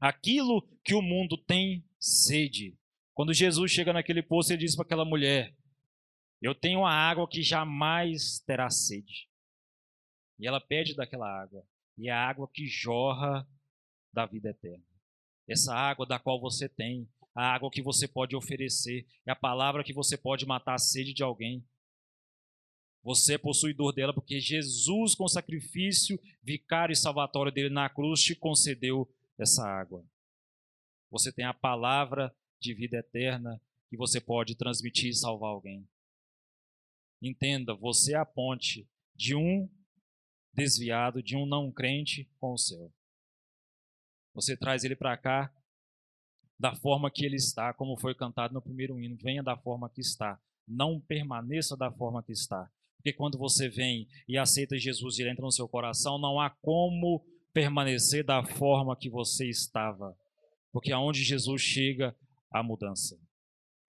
aquilo 0.00 0.66
que 0.82 0.94
o 0.94 1.02
mundo 1.02 1.36
tem 1.36 1.84
sede. 1.98 2.74
Quando 3.12 3.34
Jesus 3.34 3.70
chega 3.70 3.92
naquele 3.92 4.22
poço, 4.22 4.52
ele 4.52 4.64
diz 4.64 4.74
para 4.74 4.84
aquela 4.84 5.04
mulher: 5.04 5.54
Eu 6.40 6.54
tenho 6.54 6.84
a 6.84 6.92
água 6.92 7.28
que 7.28 7.42
jamais 7.42 8.38
terá 8.40 8.70
sede. 8.70 9.28
E 10.38 10.46
ela 10.46 10.60
pede 10.60 10.94
daquela 10.94 11.28
água, 11.28 11.66
e 11.96 12.08
é 12.08 12.12
a 12.12 12.28
água 12.28 12.48
que 12.48 12.66
jorra 12.66 13.46
da 14.12 14.24
vida 14.24 14.50
eterna. 14.50 14.84
Essa 15.48 15.74
água 15.74 16.06
da 16.06 16.18
qual 16.18 16.40
você 16.40 16.68
tem, 16.68 17.08
a 17.34 17.54
água 17.54 17.70
que 17.70 17.82
você 17.82 18.06
pode 18.06 18.36
oferecer, 18.36 19.06
é 19.26 19.32
a 19.32 19.36
palavra 19.36 19.82
que 19.82 19.92
você 19.92 20.16
pode 20.16 20.46
matar 20.46 20.74
a 20.74 20.78
sede 20.78 21.12
de 21.12 21.24
alguém. 21.24 21.66
Você 23.02 23.34
é 23.34 23.38
possuidor 23.38 23.92
dela 23.92 24.14
porque 24.14 24.38
Jesus, 24.38 25.14
com 25.14 25.24
o 25.24 25.28
sacrifício 25.28 26.20
vicário 26.42 26.92
e 26.92 26.96
salvatório 26.96 27.50
dele 27.50 27.70
na 27.70 27.88
cruz, 27.88 28.22
te 28.22 28.34
concedeu 28.34 29.12
essa 29.38 29.66
água. 29.66 30.04
Você 31.10 31.32
tem 31.32 31.44
a 31.44 31.54
palavra 31.54 32.34
de 32.60 32.74
vida 32.74 32.98
eterna 32.98 33.60
que 33.88 33.96
você 33.96 34.20
pode 34.20 34.54
transmitir 34.54 35.10
e 35.10 35.14
salvar 35.14 35.50
alguém. 35.50 35.88
Entenda, 37.20 37.74
você 37.74 38.14
é 38.14 38.16
a 38.16 38.24
ponte 38.24 38.88
de 39.14 39.34
um 39.34 39.68
desviado, 40.52 41.22
de 41.22 41.36
um 41.36 41.46
não 41.46 41.70
crente 41.70 42.28
com 42.38 42.52
o 42.52 42.58
céu. 42.58 42.92
Você 44.34 44.56
traz 44.56 44.84
ele 44.84 44.94
para 44.94 45.16
cá 45.16 45.52
da 46.58 46.74
forma 46.74 47.10
que 47.10 47.24
ele 47.24 47.36
está, 47.36 47.72
como 47.72 47.96
foi 47.96 48.14
cantado 48.14 48.54
no 48.54 48.62
primeiro 48.62 49.00
hino. 49.00 49.16
Venha 49.16 49.42
da 49.42 49.56
forma 49.56 49.88
que 49.88 50.00
está. 50.00 50.40
Não 50.66 51.00
permaneça 51.00 51.76
da 51.76 51.90
forma 51.90 52.22
que 52.22 52.32
está. 52.32 52.70
Porque 52.96 53.12
quando 53.12 53.38
você 53.38 53.68
vem 53.68 54.08
e 54.26 54.36
aceita 54.36 54.76
Jesus 54.76 55.18
e 55.18 55.22
ele 55.22 55.30
entra 55.30 55.44
no 55.44 55.52
seu 55.52 55.68
coração, 55.68 56.18
não 56.18 56.40
há 56.40 56.50
como 56.50 57.24
permanecer 57.52 58.24
da 58.24 58.44
forma 58.44 58.96
que 58.96 59.08
você 59.08 59.48
estava. 59.48 60.16
Porque 60.72 60.92
aonde 60.92 61.22
Jesus 61.22 61.62
chega, 61.62 62.14
a 62.50 62.62
mudança. 62.62 63.18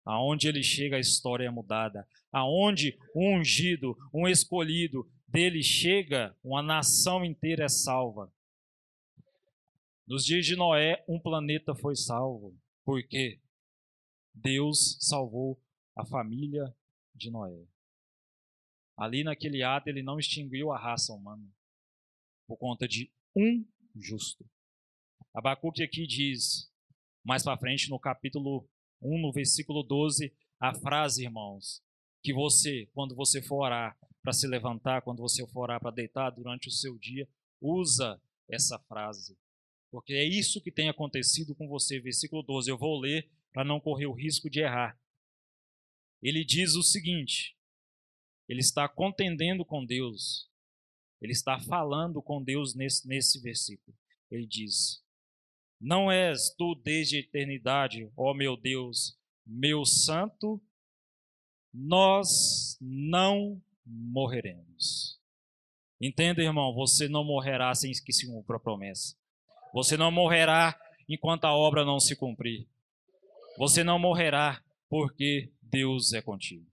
Aonde 0.05 0.47
ele 0.47 0.63
chega, 0.63 0.95
a 0.95 0.99
história 0.99 1.45
é 1.45 1.49
mudada. 1.49 2.07
Aonde 2.31 2.97
um 3.15 3.37
ungido, 3.37 3.97
um 4.13 4.27
escolhido 4.27 5.09
dele 5.27 5.61
chega, 5.61 6.35
uma 6.43 6.61
nação 6.61 7.23
inteira 7.23 7.65
é 7.65 7.69
salva. 7.69 8.31
Nos 10.07 10.25
dias 10.25 10.45
de 10.45 10.55
Noé, 10.55 11.03
um 11.07 11.19
planeta 11.19 11.75
foi 11.75 11.95
salvo. 11.95 12.57
Por 12.83 13.03
quê? 13.07 13.39
Deus 14.33 14.97
salvou 14.99 15.61
a 15.95 16.05
família 16.05 16.75
de 17.13 17.29
Noé. 17.29 17.67
Ali 18.97 19.23
naquele 19.23 19.61
ato, 19.63 19.87
ele 19.87 20.01
não 20.01 20.19
extinguiu 20.19 20.71
a 20.71 20.79
raça 20.79 21.13
humana 21.13 21.47
por 22.47 22.57
conta 22.57 22.87
de 22.87 23.11
um 23.35 23.63
justo. 23.95 24.43
Abacuque 25.33 25.83
aqui 25.83 26.07
diz: 26.07 26.71
mais 27.23 27.43
para 27.43 27.57
frente, 27.57 27.89
no 27.89 27.99
capítulo 27.99 28.67
1, 29.01 29.21
no 29.21 29.31
versículo 29.31 29.83
12, 29.83 30.33
a 30.59 30.73
frase, 30.73 31.23
irmãos, 31.23 31.81
que 32.21 32.33
você, 32.33 32.87
quando 32.93 33.15
você 33.15 33.41
for 33.41 33.63
orar 33.65 33.97
para 34.21 34.33
se 34.33 34.47
levantar, 34.47 35.01
quando 35.01 35.21
você 35.21 35.45
for 35.47 35.61
orar 35.61 35.79
para 35.79 35.91
deitar 35.91 36.29
durante 36.31 36.67
o 36.67 36.71
seu 36.71 36.97
dia, 36.97 37.27
usa 37.61 38.21
essa 38.49 38.77
frase. 38.79 39.37
Porque 39.91 40.13
é 40.13 40.23
isso 40.23 40.61
que 40.61 40.71
tem 40.71 40.89
acontecido 40.89 41.55
com 41.55 41.67
você. 41.67 41.99
Versículo 41.99 42.43
12, 42.43 42.69
eu 42.69 42.77
vou 42.77 42.99
ler 42.99 43.29
para 43.51 43.63
não 43.63 43.79
correr 43.79 44.05
o 44.05 44.13
risco 44.13 44.49
de 44.49 44.59
errar. 44.59 44.99
Ele 46.21 46.43
diz 46.43 46.75
o 46.75 46.83
seguinte: 46.83 47.57
ele 48.47 48.59
está 48.59 48.87
contendendo 48.87 49.65
com 49.65 49.85
Deus, 49.85 50.49
ele 51.21 51.31
está 51.31 51.59
falando 51.59 52.21
com 52.21 52.43
Deus 52.43 52.75
nesse, 52.75 53.07
nesse 53.07 53.39
versículo. 53.39 53.97
Ele 54.29 54.45
diz: 54.45 55.03
não 55.79 56.11
és 56.11 56.53
tu 56.57 56.75
desde 56.75 57.17
a 57.17 57.19
eternidade, 57.19 58.11
ó 58.17 58.33
meu 58.33 58.57
Deus, 58.57 59.17
meu 59.45 59.85
santo, 59.85 60.61
nós 61.73 62.77
não 62.81 63.61
morreremos. 63.85 65.19
Entenda, 66.01 66.41
irmão, 66.41 66.73
você 66.73 67.07
não 67.07 67.23
morrerá 67.23 67.73
sem 67.75 67.91
que 67.91 68.13
se 68.13 68.27
cumpra 68.27 68.57
a 68.57 68.59
promessa. 68.59 69.15
Você 69.73 69.97
não 69.97 70.11
morrerá 70.11 70.79
enquanto 71.07 71.45
a 71.45 71.53
obra 71.53 71.85
não 71.85 71.99
se 71.99 72.15
cumprir. 72.15 72.67
Você 73.57 73.83
não 73.83 73.99
morrerá 73.99 74.63
porque 74.89 75.51
Deus 75.61 76.13
é 76.13 76.21
contigo. 76.21 76.65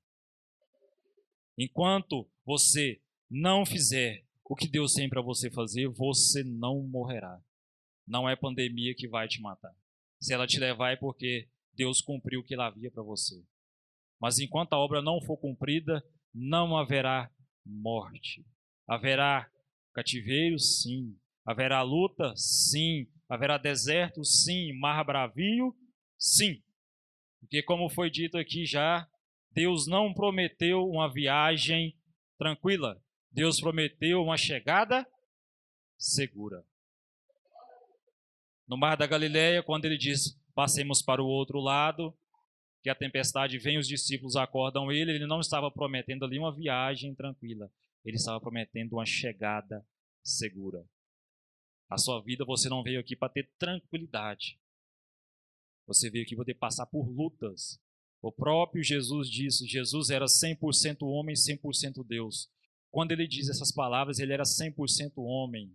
Enquanto 1.58 2.28
você 2.44 3.00
não 3.30 3.66
fizer 3.66 4.24
o 4.44 4.54
que 4.54 4.68
Deus 4.68 4.94
tem 4.94 5.08
para 5.08 5.20
você 5.20 5.50
fazer, 5.50 5.88
você 5.88 6.44
não 6.44 6.82
morrerá. 6.82 7.40
Não 8.06 8.28
é 8.28 8.36
pandemia 8.36 8.94
que 8.94 9.08
vai 9.08 9.26
te 9.26 9.40
matar. 9.40 9.74
Se 10.20 10.32
ela 10.32 10.46
te 10.46 10.58
levar 10.58 10.92
é 10.92 10.96
porque 10.96 11.48
Deus 11.74 12.00
cumpriu 12.00 12.40
o 12.40 12.44
que 12.44 12.54
ela 12.54 12.66
havia 12.66 12.90
para 12.90 13.02
você. 13.02 13.42
Mas 14.20 14.38
enquanto 14.38 14.72
a 14.72 14.78
obra 14.78 15.02
não 15.02 15.20
for 15.20 15.36
cumprida, 15.36 16.02
não 16.34 16.76
haverá 16.76 17.30
morte. 17.64 18.46
Haverá 18.88 19.50
cativeiro, 19.92 20.58
sim. 20.58 21.16
Haverá 21.44 21.82
luta, 21.82 22.32
sim. 22.36 23.06
Haverá 23.28 23.58
deserto, 23.58 24.24
sim. 24.24 24.72
Mar 24.78 25.04
bravio, 25.04 25.74
sim. 26.18 26.62
Porque, 27.40 27.62
como 27.62 27.90
foi 27.90 28.10
dito 28.10 28.38
aqui 28.38 28.64
já, 28.64 29.08
Deus 29.52 29.86
não 29.86 30.12
prometeu 30.12 30.84
uma 30.88 31.12
viagem 31.12 31.96
tranquila. 32.38 33.00
Deus 33.30 33.60
prometeu 33.60 34.22
uma 34.22 34.36
chegada 34.36 35.06
segura. 35.98 36.64
No 38.66 38.76
Mar 38.76 38.96
da 38.96 39.06
Galileia, 39.06 39.62
quando 39.62 39.84
ele 39.84 39.96
diz: 39.96 40.38
passemos 40.54 41.02
para 41.02 41.22
o 41.22 41.26
outro 41.26 41.60
lado, 41.60 42.16
que 42.82 42.90
a 42.90 42.94
tempestade 42.94 43.58
vem, 43.58 43.78
os 43.78 43.88
discípulos 43.88 44.36
acordam 44.36 44.90
ele, 44.90 45.12
ele 45.12 45.26
não 45.26 45.40
estava 45.40 45.70
prometendo 45.70 46.24
ali 46.24 46.38
uma 46.38 46.54
viagem 46.54 47.14
tranquila, 47.14 47.70
ele 48.04 48.16
estava 48.16 48.40
prometendo 48.40 48.92
uma 48.94 49.06
chegada 49.06 49.84
segura. 50.22 50.84
A 51.88 51.98
sua 51.98 52.20
vida 52.20 52.44
você 52.44 52.68
não 52.68 52.82
veio 52.82 53.00
aqui 53.00 53.14
para 53.14 53.32
ter 53.32 53.48
tranquilidade. 53.58 54.58
Você 55.86 56.10
veio 56.10 56.24
aqui 56.24 56.34
para 56.34 56.44
poder 56.44 56.54
passar 56.54 56.86
por 56.86 57.08
lutas. 57.08 57.80
O 58.20 58.32
próprio 58.32 58.82
Jesus 58.82 59.30
disse, 59.30 59.66
Jesus 59.66 60.10
era 60.10 60.24
100% 60.24 61.02
homem, 61.02 61.34
100% 61.34 62.04
Deus. 62.04 62.50
Quando 62.90 63.12
ele 63.12 63.28
diz 63.28 63.48
essas 63.48 63.70
palavras, 63.70 64.18
ele 64.18 64.32
era 64.32 64.42
100% 64.42 65.12
homem. 65.18 65.72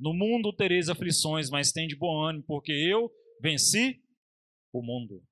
No 0.00 0.14
mundo 0.14 0.50
tereis 0.50 0.88
aflições, 0.88 1.50
mas 1.50 1.72
tem 1.72 1.86
de 1.86 1.94
bom 1.94 2.24
ânimo, 2.24 2.42
porque 2.44 2.72
eu 2.72 3.12
venci 3.38 4.02
o 4.72 4.80
mundo. 4.82 5.22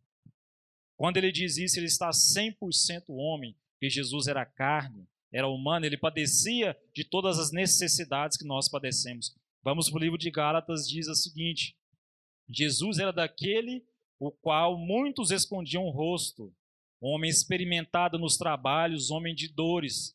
Quando 0.95 1.17
ele 1.17 1.33
diz 1.33 1.57
isso, 1.57 1.79
ele 1.79 1.87
está 1.87 2.11
100% 2.11 3.05
homem, 3.09 3.57
porque 3.73 3.89
Jesus 3.89 4.27
era 4.27 4.45
carne, 4.45 5.09
era 5.33 5.49
humano, 5.49 5.87
ele 5.87 5.97
padecia 5.97 6.77
de 6.95 7.03
todas 7.03 7.39
as 7.39 7.51
necessidades 7.51 8.37
que 8.37 8.45
nós 8.45 8.69
padecemos. 8.69 9.35
Vamos 9.63 9.89
para 9.89 9.97
o 9.97 10.03
livro 10.03 10.19
de 10.19 10.31
Gálatas, 10.31 10.87
diz 10.87 11.09
o 11.09 11.15
seguinte: 11.15 11.75
Jesus 12.47 12.99
era 12.99 13.13
daquele 13.13 13.83
o 14.19 14.31
qual 14.31 14.77
muitos 14.77 15.31
escondiam 15.31 15.85
o 15.85 15.91
rosto, 15.91 16.55
homem 17.01 17.31
experimentado 17.31 18.19
nos 18.19 18.37
trabalhos, 18.37 19.11
homem 19.11 19.35
de 19.35 19.49
dores, 19.49 20.15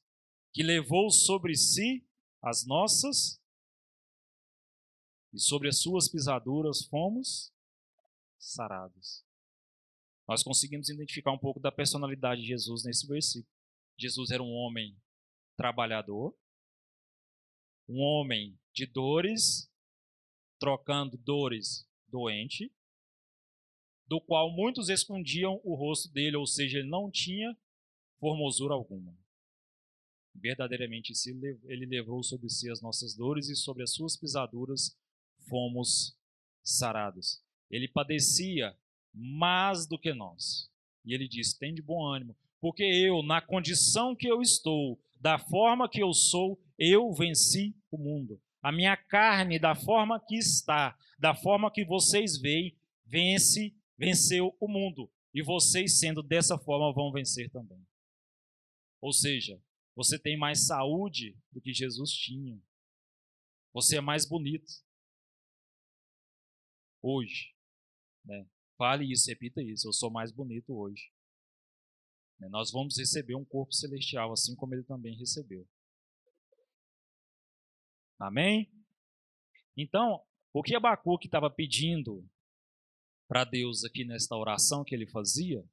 que 0.53 0.61
levou 0.61 1.09
sobre 1.09 1.55
si 1.55 2.05
as 2.39 2.67
nossas 2.67 3.41
e 5.33 5.39
sobre 5.39 5.67
as 5.67 5.81
suas 5.81 6.07
pisaduras 6.07 6.85
fomos 6.85 7.51
sarados 8.37 9.23
nós 10.27 10.41
conseguimos 10.41 10.89
identificar 10.89 11.31
um 11.31 11.37
pouco 11.37 11.59
da 11.59 11.71
personalidade 11.71 12.41
de 12.41 12.47
Jesus 12.47 12.83
nesse 12.83 13.05
versículo. 13.07 13.53
Jesus 13.97 14.31
era 14.31 14.41
um 14.41 14.53
homem 14.53 14.95
trabalhador, 15.55 16.35
um 17.87 17.99
homem 17.99 18.57
de 18.73 18.85
dores, 18.85 19.69
trocando 20.59 21.17
dores 21.17 21.87
doente, 22.07 22.71
do 24.07 24.19
qual 24.21 24.51
muitos 24.51 24.89
escondiam 24.89 25.59
o 25.63 25.75
rosto 25.75 26.11
dele, 26.11 26.37
ou 26.37 26.47
seja, 26.47 26.79
ele 26.79 26.89
não 26.89 27.11
tinha 27.11 27.55
formosura 28.19 28.73
alguma. 28.73 29.15
Verdadeiramente, 30.35 31.13
ele 31.65 31.85
levou 31.85 32.23
sobre 32.23 32.49
si 32.49 32.69
as 32.69 32.81
nossas 32.81 33.15
dores 33.15 33.49
e 33.49 33.55
sobre 33.55 33.83
as 33.83 33.93
suas 33.93 34.17
pisaduras 34.17 34.97
fomos 35.47 36.17
sarados. 36.63 37.41
Ele 37.69 37.87
padecia 37.87 38.75
mais 39.13 39.85
do 39.85 39.97
que 39.97 40.13
nós. 40.13 40.69
E 41.05 41.13
ele 41.13 41.27
diz: 41.27 41.53
tem 41.53 41.73
de 41.73 41.81
bom 41.81 42.05
ânimo, 42.05 42.35
porque 42.59 42.83
eu, 42.83 43.21
na 43.21 43.41
condição 43.41 44.15
que 44.15 44.27
eu 44.27 44.41
estou, 44.41 44.99
da 45.19 45.37
forma 45.37 45.89
que 45.89 46.01
eu 46.01 46.13
sou, 46.13 46.59
eu 46.77 47.11
venci 47.13 47.75
o 47.91 47.97
mundo. 47.97 48.41
A 48.61 48.71
minha 48.71 48.95
carne, 48.95 49.59
da 49.59 49.75
forma 49.75 50.19
que 50.19 50.35
está, 50.35 50.97
da 51.19 51.35
forma 51.35 51.71
que 51.71 51.83
vocês 51.83 52.37
veem, 52.37 52.75
vence, 53.05 53.75
venceu 53.97 54.55
o 54.59 54.67
mundo. 54.67 55.09
E 55.33 55.41
vocês, 55.41 55.99
sendo 55.99 56.21
dessa 56.21 56.57
forma, 56.57 56.93
vão 56.93 57.11
vencer 57.11 57.49
também. 57.49 57.85
Ou 59.01 59.11
seja, 59.11 59.59
você 59.95 60.17
tem 60.17 60.37
mais 60.37 60.65
saúde 60.65 61.35
do 61.51 61.59
que 61.59 61.73
Jesus 61.73 62.11
tinha. 62.11 62.57
Você 63.73 63.97
é 63.97 64.01
mais 64.01 64.25
bonito. 64.25 64.71
Hoje. 67.03 67.53
Né? 68.25 68.47
Fale 68.77 69.11
isso, 69.11 69.29
repita 69.29 69.61
isso. 69.61 69.87
Eu 69.87 69.93
sou 69.93 70.09
mais 70.09 70.31
bonito 70.31 70.73
hoje. 70.73 71.11
Né, 72.39 72.47
nós 72.49 72.71
vamos 72.71 72.97
receber 72.97 73.35
um 73.35 73.45
corpo 73.45 73.73
celestial, 73.73 74.31
assim 74.31 74.55
como 74.55 74.73
ele 74.73 74.83
também 74.83 75.17
recebeu. 75.17 75.67
Amém? 78.19 78.71
Então, 79.75 80.23
o 80.53 80.63
que 80.63 80.75
Abacuque 80.75 81.27
estava 81.27 81.49
pedindo 81.49 82.25
para 83.27 83.43
Deus 83.43 83.83
aqui 83.83 84.05
nesta 84.05 84.35
oração 84.35 84.83
que 84.83 84.93
ele 84.93 85.07
fazia, 85.07 85.63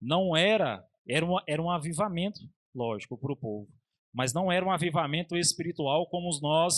não 0.00 0.36
era, 0.36 0.86
era, 1.08 1.24
uma, 1.24 1.42
era 1.46 1.62
um 1.62 1.70
avivamento, 1.70 2.40
lógico, 2.74 3.16
para 3.16 3.32
o 3.32 3.36
povo, 3.36 3.72
mas 4.12 4.32
não 4.32 4.52
era 4.52 4.64
um 4.64 4.70
avivamento 4.70 5.36
espiritual 5.36 6.06
como 6.08 6.28
nós 6.40 6.74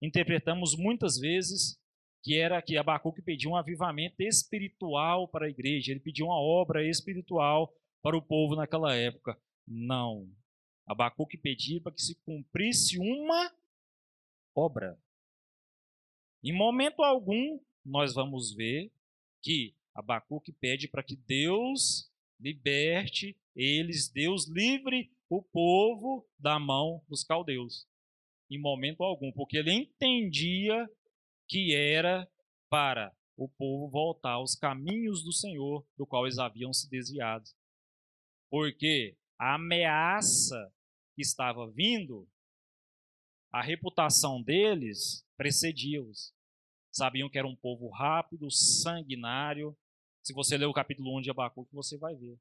interpretamos 0.00 0.76
muitas 0.76 1.18
vezes 1.18 1.80
que 2.26 2.36
era 2.36 2.60
que 2.60 2.76
Abacuque 2.76 3.22
pediu 3.22 3.52
um 3.52 3.56
avivamento 3.56 4.20
espiritual 4.20 5.28
para 5.28 5.46
a 5.46 5.48
igreja, 5.48 5.92
ele 5.92 6.00
pediu 6.00 6.26
uma 6.26 6.40
obra 6.40 6.84
espiritual 6.84 7.72
para 8.02 8.16
o 8.16 8.20
povo 8.20 8.56
naquela 8.56 8.96
época. 8.96 9.40
Não. 9.64 10.28
Abacuque 10.84 11.38
pedia 11.38 11.80
para 11.80 11.92
que 11.92 12.02
se 12.02 12.16
cumprisse 12.24 12.98
uma 12.98 13.54
obra. 14.56 14.98
Em 16.42 16.52
momento 16.52 17.00
algum, 17.04 17.60
nós 17.84 18.14
vamos 18.14 18.52
ver 18.52 18.90
que 19.40 19.76
Abacuque 19.94 20.50
pede 20.50 20.88
para 20.88 21.04
que 21.04 21.14
Deus 21.14 22.10
liberte 22.40 23.36
eles, 23.54 24.08
Deus 24.08 24.48
livre 24.48 25.12
o 25.30 25.40
povo 25.40 26.26
da 26.36 26.58
mão 26.58 27.04
dos 27.08 27.22
caldeus. 27.22 27.86
Em 28.50 28.58
momento 28.58 29.04
algum, 29.04 29.30
porque 29.30 29.58
ele 29.58 29.70
entendia 29.72 30.90
que 31.48 31.74
era 31.74 32.28
para 32.68 33.14
o 33.36 33.48
povo 33.48 33.88
voltar 33.88 34.32
aos 34.32 34.54
caminhos 34.54 35.22
do 35.22 35.32
Senhor, 35.32 35.86
do 35.96 36.06
qual 36.06 36.26
eles 36.26 36.38
haviam 36.38 36.72
se 36.72 36.88
desviado. 36.88 37.48
Porque 38.50 39.16
a 39.38 39.54
ameaça 39.54 40.72
que 41.14 41.22
estava 41.22 41.70
vindo, 41.70 42.28
a 43.52 43.62
reputação 43.62 44.42
deles 44.42 45.24
precedia-os. 45.36 46.34
Sabiam 46.90 47.28
que 47.28 47.38
era 47.38 47.46
um 47.46 47.56
povo 47.56 47.90
rápido, 47.90 48.50
sanguinário. 48.50 49.76
Se 50.22 50.32
você 50.32 50.56
ler 50.56 50.66
o 50.66 50.72
capítulo 50.72 51.16
1 51.18 51.22
de 51.22 51.30
Abacuque, 51.30 51.74
você 51.74 51.98
vai 51.98 52.14
ver. 52.14 52.38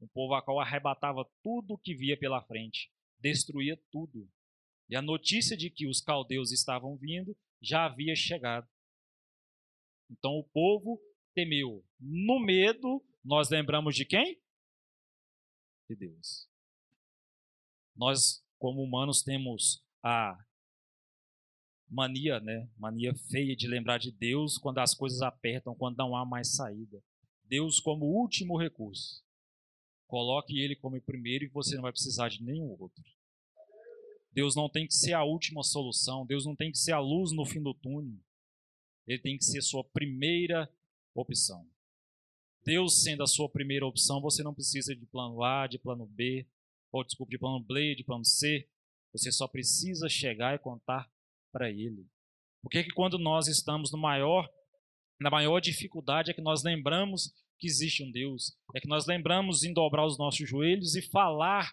Um 0.00 0.08
povo 0.08 0.34
a 0.34 0.42
qual 0.42 0.58
arrebatava 0.58 1.28
tudo 1.42 1.74
o 1.74 1.78
que 1.78 1.94
via 1.94 2.18
pela 2.18 2.42
frente, 2.42 2.90
destruía 3.18 3.78
tudo. 3.90 4.28
E 4.88 4.96
a 4.96 5.02
notícia 5.02 5.56
de 5.56 5.70
que 5.70 5.86
os 5.86 6.00
caldeus 6.00 6.50
estavam 6.50 6.96
vindo 6.96 7.36
já 7.64 7.86
havia 7.86 8.14
chegado. 8.14 8.68
Então 10.10 10.32
o 10.32 10.44
povo 10.44 11.00
temeu. 11.34 11.84
No 11.98 12.38
medo, 12.38 13.04
nós 13.24 13.50
lembramos 13.50 13.94
de 13.94 14.04
quem? 14.04 14.40
De 15.88 15.96
Deus. 15.96 16.48
Nós, 17.96 18.44
como 18.58 18.82
humanos, 18.82 19.22
temos 19.22 19.84
a 20.02 20.36
mania, 21.88 22.40
né? 22.40 22.68
Mania 22.76 23.14
feia 23.30 23.54
de 23.54 23.68
lembrar 23.68 23.98
de 23.98 24.10
Deus 24.10 24.58
quando 24.58 24.78
as 24.78 24.94
coisas 24.94 25.22
apertam, 25.22 25.74
quando 25.74 25.96
não 25.96 26.16
há 26.16 26.24
mais 26.24 26.54
saída. 26.54 27.02
Deus 27.44 27.78
como 27.78 28.04
último 28.04 28.58
recurso. 28.58 29.22
Coloque 30.06 30.58
ele 30.58 30.76
como 30.76 31.00
primeiro 31.00 31.44
e 31.44 31.48
você 31.48 31.76
não 31.76 31.82
vai 31.82 31.92
precisar 31.92 32.28
de 32.28 32.42
nenhum 32.42 32.76
outro. 32.80 33.02
Deus 34.34 34.56
não 34.56 34.68
tem 34.68 34.86
que 34.86 34.94
ser 34.94 35.12
a 35.12 35.22
última 35.22 35.62
solução, 35.62 36.26
Deus 36.26 36.44
não 36.44 36.56
tem 36.56 36.72
que 36.72 36.78
ser 36.78 36.92
a 36.92 36.98
luz 36.98 37.30
no 37.30 37.44
fim 37.44 37.62
do 37.62 37.72
túnel. 37.72 38.18
Ele 39.06 39.18
tem 39.18 39.38
que 39.38 39.44
ser 39.44 39.62
sua 39.62 39.84
primeira 39.84 40.68
opção. 41.14 41.64
Deus 42.64 43.02
sendo 43.02 43.22
a 43.22 43.26
sua 43.26 43.48
primeira 43.48 43.86
opção, 43.86 44.20
você 44.20 44.42
não 44.42 44.54
precisa 44.54 44.96
de 44.96 45.06
plano 45.06 45.42
A, 45.44 45.66
de 45.66 45.78
plano 45.78 46.06
B, 46.06 46.46
ou 46.90 47.04
desculpe, 47.04 47.32
de 47.32 47.38
plano 47.38 47.60
B, 47.60 47.94
de 47.94 48.02
plano 48.02 48.24
C. 48.24 48.68
Você 49.12 49.30
só 49.30 49.46
precisa 49.46 50.08
chegar 50.08 50.54
e 50.54 50.58
contar 50.58 51.08
para 51.52 51.70
Ele. 51.70 52.04
Porque 52.60 52.82
que 52.82 52.90
quando 52.90 53.18
nós 53.18 53.46
estamos 53.46 53.92
no 53.92 53.98
maior, 53.98 54.50
na 55.20 55.30
maior 55.30 55.60
dificuldade 55.60 56.30
é 56.30 56.34
que 56.34 56.40
nós 56.40 56.64
lembramos 56.64 57.32
que 57.58 57.68
existe 57.68 58.02
um 58.02 58.10
Deus, 58.10 58.56
é 58.74 58.80
que 58.80 58.88
nós 58.88 59.06
lembramos 59.06 59.62
em 59.62 59.72
dobrar 59.72 60.04
os 60.04 60.18
nossos 60.18 60.48
joelhos 60.48 60.96
e 60.96 61.02
falar 61.02 61.72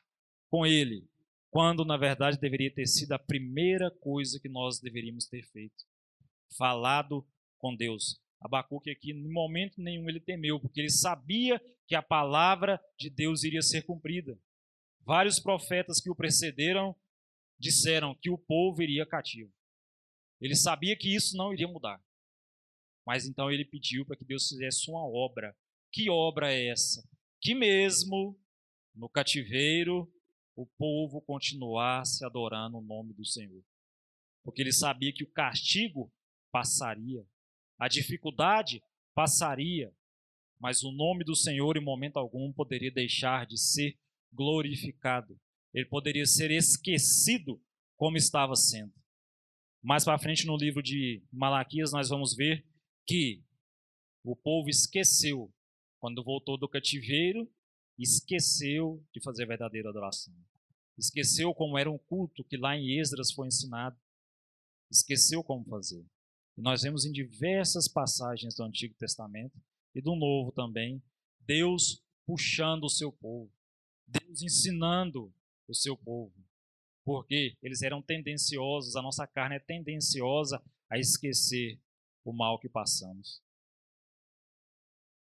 com 0.49 0.65
Ele. 0.65 1.09
Quando 1.51 1.83
na 1.83 1.97
verdade 1.97 2.39
deveria 2.39 2.73
ter 2.73 2.87
sido 2.87 3.11
a 3.11 3.19
primeira 3.19 3.91
coisa 3.91 4.39
que 4.39 4.47
nós 4.47 4.79
deveríamos 4.79 5.27
ter 5.27 5.43
feito. 5.43 5.85
Falado 6.57 7.27
com 7.57 7.75
Deus. 7.75 8.19
Abacuque 8.39 8.89
aqui, 8.89 9.11
em 9.11 9.31
momento 9.31 9.79
nenhum, 9.79 10.09
ele 10.09 10.19
temeu, 10.19 10.59
porque 10.59 10.79
ele 10.79 10.89
sabia 10.89 11.61
que 11.85 11.93
a 11.93 12.01
palavra 12.01 12.81
de 12.97 13.09
Deus 13.09 13.43
iria 13.43 13.61
ser 13.61 13.83
cumprida. 13.83 14.39
Vários 15.01 15.39
profetas 15.39 15.99
que 15.99 16.09
o 16.09 16.15
precederam 16.15 16.95
disseram 17.59 18.15
que 18.15 18.29
o 18.29 18.37
povo 18.37 18.81
iria 18.81 19.05
cativo. 19.05 19.51
Ele 20.39 20.55
sabia 20.55 20.97
que 20.97 21.13
isso 21.13 21.35
não 21.35 21.53
iria 21.53 21.67
mudar. 21.67 22.01
Mas 23.05 23.25
então 23.25 23.51
ele 23.51 23.65
pediu 23.65 24.05
para 24.05 24.15
que 24.15 24.25
Deus 24.25 24.47
fizesse 24.47 24.89
uma 24.89 25.05
obra. 25.05 25.55
Que 25.91 26.09
obra 26.09 26.51
é 26.51 26.67
essa? 26.67 27.07
Que 27.41 27.53
mesmo 27.53 28.39
no 28.95 29.09
cativeiro 29.09 30.11
o 30.55 30.65
povo 30.65 31.21
continuasse 31.21 32.25
adorando 32.25 32.77
o 32.77 32.81
nome 32.81 33.13
do 33.13 33.25
Senhor. 33.25 33.63
Porque 34.43 34.61
ele 34.61 34.73
sabia 34.73 35.13
que 35.13 35.23
o 35.23 35.31
castigo 35.31 36.11
passaria, 36.51 37.25
a 37.79 37.87
dificuldade 37.87 38.83
passaria, 39.13 39.93
mas 40.59 40.83
o 40.83 40.91
nome 40.91 41.23
do 41.23 41.35
Senhor 41.35 41.77
em 41.77 41.83
momento 41.83 42.17
algum 42.17 42.51
poderia 42.51 42.91
deixar 42.91 43.45
de 43.45 43.57
ser 43.57 43.97
glorificado. 44.31 45.39
Ele 45.73 45.85
poderia 45.85 46.25
ser 46.25 46.51
esquecido 46.51 47.61
como 47.95 48.17
estava 48.17 48.55
sendo. 48.55 48.93
Mais 49.81 50.03
para 50.03 50.19
frente 50.19 50.45
no 50.45 50.55
livro 50.55 50.83
de 50.83 51.23
Malaquias 51.31 51.91
nós 51.91 52.09
vamos 52.09 52.35
ver 52.35 52.65
que 53.05 53.43
o 54.23 54.35
povo 54.35 54.69
esqueceu 54.69 55.51
quando 55.99 56.23
voltou 56.23 56.57
do 56.57 56.69
cativeiro, 56.69 57.51
esqueceu 58.01 59.03
de 59.13 59.21
fazer 59.21 59.45
verdadeira 59.45 59.89
adoração. 59.89 60.33
Esqueceu 60.97 61.53
como 61.53 61.77
era 61.77 61.89
um 61.89 61.97
culto 61.97 62.43
que 62.43 62.57
lá 62.57 62.75
em 62.75 62.99
Esdras 62.99 63.31
foi 63.31 63.47
ensinado. 63.47 63.97
Esqueceu 64.89 65.43
como 65.43 65.65
fazer. 65.65 66.05
E 66.57 66.61
nós 66.61 66.81
vemos 66.81 67.05
em 67.05 67.11
diversas 67.11 67.87
passagens 67.87 68.55
do 68.55 68.63
Antigo 68.63 68.93
Testamento 68.95 69.59
e 69.95 70.01
do 70.01 70.15
Novo 70.15 70.51
também, 70.51 71.01
Deus 71.39 72.03
puxando 72.25 72.85
o 72.85 72.89
seu 72.89 73.11
povo, 73.11 73.51
Deus 74.07 74.41
ensinando 74.41 75.33
o 75.67 75.73
seu 75.73 75.97
povo, 75.97 76.33
porque 77.03 77.57
eles 77.61 77.81
eram 77.81 78.01
tendenciosos, 78.01 78.95
a 78.95 79.01
nossa 79.01 79.25
carne 79.25 79.55
é 79.55 79.59
tendenciosa 79.59 80.61
a 80.89 80.99
esquecer 80.99 81.79
o 82.23 82.31
mal 82.31 82.59
que 82.59 82.69
passamos. 82.69 83.41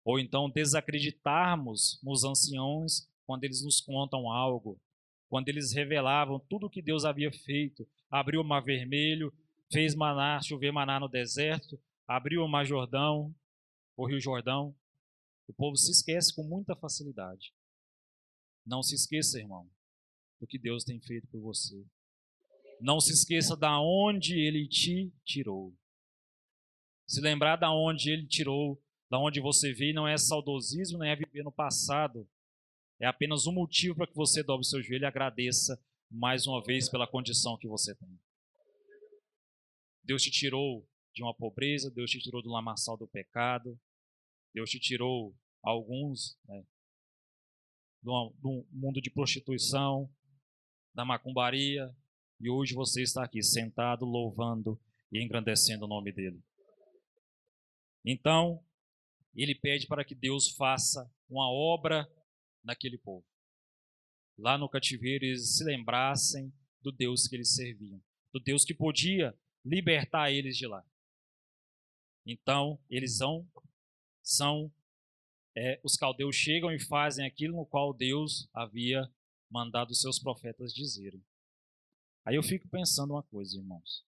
Ou 0.06 0.20
então 0.20 0.50
desacreditarmos 0.50 2.00
nos 2.04 2.24
anciãos 2.24 3.10
quando 3.26 3.44
eles 3.44 3.64
nos 3.64 3.82
contam 3.82 4.32
algo, 4.32 4.80
quando 5.28 5.50
eles 5.50 5.74
revelavam 5.74 6.40
tudo 6.48 6.68
o 6.68 6.70
que 6.70 6.82
Deus 6.82 7.04
havia 7.04 7.32
feito, 7.32 7.88
abriu 8.10 8.42
o 8.42 8.44
mar 8.44 8.64
vermelho, 8.64 9.34
fez 9.72 9.96
maná, 9.96 10.40
chover 10.44 10.72
maná 10.72 11.00
no 11.00 11.10
deserto, 11.10 11.82
abriu 12.08 12.44
o 12.44 12.48
mar 12.48 12.66
Jordão, 12.66 13.34
o 13.98 14.06
Rio 14.06 14.22
Jordão. 14.22 14.76
O 15.48 15.54
povo 15.54 15.76
se 15.76 15.92
esquece 15.92 16.34
com 16.36 16.44
muita 16.44 16.76
facilidade. 16.76 17.52
Não 18.64 18.84
se 18.84 18.94
esqueça, 18.94 19.40
irmão, 19.40 19.68
do 20.40 20.46
que 20.46 20.60
Deus 20.60 20.84
tem 20.84 21.00
feito 21.00 21.28
por 21.28 21.42
você. 21.42 21.84
Não 22.80 23.00
se 23.00 23.12
esqueça 23.12 23.56
da 23.56 23.80
onde 23.80 24.38
ele 24.40 24.68
te 24.68 25.12
tirou. 25.24 25.74
Se 27.08 27.22
lembrar 27.22 27.56
da 27.56 27.72
onde 27.72 28.12
ele 28.12 28.28
tirou, 28.28 28.82
da 29.16 29.20
onde 29.20 29.40
você 29.40 29.72
veio, 29.72 29.96
não 29.96 30.06
é 30.06 30.18
saudosismo, 30.18 30.98
nem 30.98 31.12
é 31.12 31.16
viver 31.16 31.42
no 31.42 31.52
passado. 31.52 32.28
É 33.00 33.08
apenas 33.08 33.48
um 33.48 33.54
motivo 33.54 33.96
para 33.96 34.08
que 34.08 34.14
você 34.14 34.44
dobre 34.44 34.68
seu 34.68 34.84
joelho 34.84 35.04
e 35.04 35.06
agradeça 35.06 35.82
mais 36.12 36.46
uma 36.46 36.62
vez 36.62 36.90
pela 36.90 37.08
condição 37.08 37.58
que 37.58 37.66
você 37.66 37.96
tem. 37.96 38.20
Deus 40.04 40.22
te 40.22 40.30
tirou 40.30 40.86
de 41.14 41.24
uma 41.24 41.34
pobreza, 41.34 41.90
Deus 41.90 42.12
te 42.12 42.20
tirou 42.20 42.44
do 42.44 42.50
lamaçal 42.50 42.98
do 42.98 43.08
pecado, 43.08 43.80
Deus 44.54 44.70
te 44.70 44.82
tirou 44.82 45.34
alguns 45.64 46.38
né, 46.46 46.66
do, 48.04 48.34
do 48.38 48.68
mundo 48.70 49.00
de 49.00 49.10
prostituição, 49.10 50.14
da 50.94 51.06
macumbaria, 51.06 51.90
e 52.42 52.50
hoje 52.50 52.74
você 52.74 53.02
está 53.02 53.24
aqui 53.24 53.42
sentado, 53.42 54.04
louvando 54.04 54.78
e 55.10 55.24
engrandecendo 55.24 55.86
o 55.86 55.88
nome 55.88 56.12
dele. 56.12 56.44
Então, 58.04 58.62
ele 59.44 59.56
pede 59.56 59.88
para 59.88 60.06
que 60.06 60.16
Deus 60.16 60.50
faça 60.50 61.12
uma 61.30 61.50
obra 61.50 62.10
naquele 62.64 62.98
povo. 62.98 63.26
Lá 64.38 64.58
no 64.58 64.70
cativeiro, 64.70 65.26
eles 65.26 65.58
se 65.58 65.64
lembrassem 65.64 66.54
do 66.82 66.92
Deus 66.92 67.28
que 67.28 67.36
eles 67.36 67.56
serviam, 67.56 68.02
do 68.32 68.40
Deus 68.40 68.64
que 68.64 68.74
podia 68.74 69.38
libertar 69.64 70.32
eles 70.32 70.58
de 70.58 70.68
lá. 70.68 70.86
Então, 72.26 72.80
eles 72.90 73.18
são, 73.18 73.48
são 74.22 74.72
é, 75.56 75.80
os 75.84 75.96
caldeus 75.96 76.36
chegam 76.36 76.72
e 76.72 76.80
fazem 76.80 77.26
aquilo 77.26 77.56
no 77.56 77.66
qual 77.66 77.94
Deus 77.94 78.50
havia 78.54 79.10
mandado 79.50 79.92
os 79.92 80.02
seus 80.02 80.20
profetas 80.20 80.74
dizerem. 80.74 81.24
Aí 82.26 82.36
eu 82.36 82.44
fico 82.44 82.68
pensando 82.68 83.14
uma 83.14 83.24
coisa, 83.24 83.58
irmãos. 83.58 84.04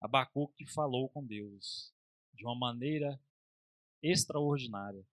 Abacuque 0.00 0.66
falou 0.66 1.08
com 1.08 1.24
Deus 1.24 1.92
de 2.34 2.44
uma 2.44 2.54
maneira 2.54 3.18
extraordinária. 4.02 5.06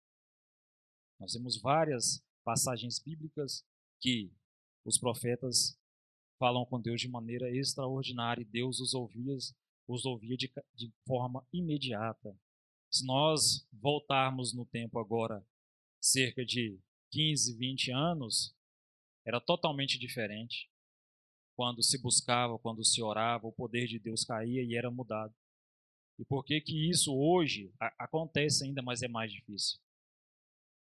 Nós 1.20 1.34
temos 1.34 1.62
várias 1.62 2.24
passagens 2.44 3.00
bíblicas 3.00 3.66
que 4.00 4.32
os 4.86 4.98
profetas 4.98 5.78
falam 6.40 6.66
com 6.66 6.80
Deus 6.80 7.02
de 7.02 7.10
maneira 7.10 7.54
extraordinária 7.56 8.42
e 8.42 8.46
Deus 8.46 8.80
os 8.80 8.94
ouvia, 8.94 9.36
os 9.88 10.06
ouvia 10.06 10.38
de, 10.38 10.52
de 10.74 10.92
forma 11.06 11.46
imediata. 11.52 12.36
Se 12.90 13.06
nós 13.06 13.68
voltarmos 13.74 14.54
no 14.54 14.66
tempo 14.66 14.98
agora, 14.98 15.46
cerca 16.02 16.46
de 16.46 16.80
15, 17.12 17.56
20 17.58 17.92
anos, 17.92 18.56
era 19.26 19.40
totalmente 19.42 20.00
diferente. 20.00 20.72
Quando 21.56 21.84
se 21.84 22.02
buscava, 22.02 22.58
quando 22.58 22.84
se 22.86 23.02
orava, 23.02 23.46
o 23.46 23.52
poder 23.52 23.86
de 23.86 24.00
Deus 24.00 24.24
caía 24.24 24.64
e 24.64 24.76
era 24.76 24.90
mudado. 24.90 25.36
E 26.20 26.26
por 26.26 26.44
que 26.44 26.60
que 26.60 26.90
isso 26.90 27.16
hoje 27.16 27.72
acontece 27.98 28.66
ainda, 28.66 28.82
mas 28.82 29.02
é 29.02 29.08
mais 29.08 29.32
difícil? 29.32 29.80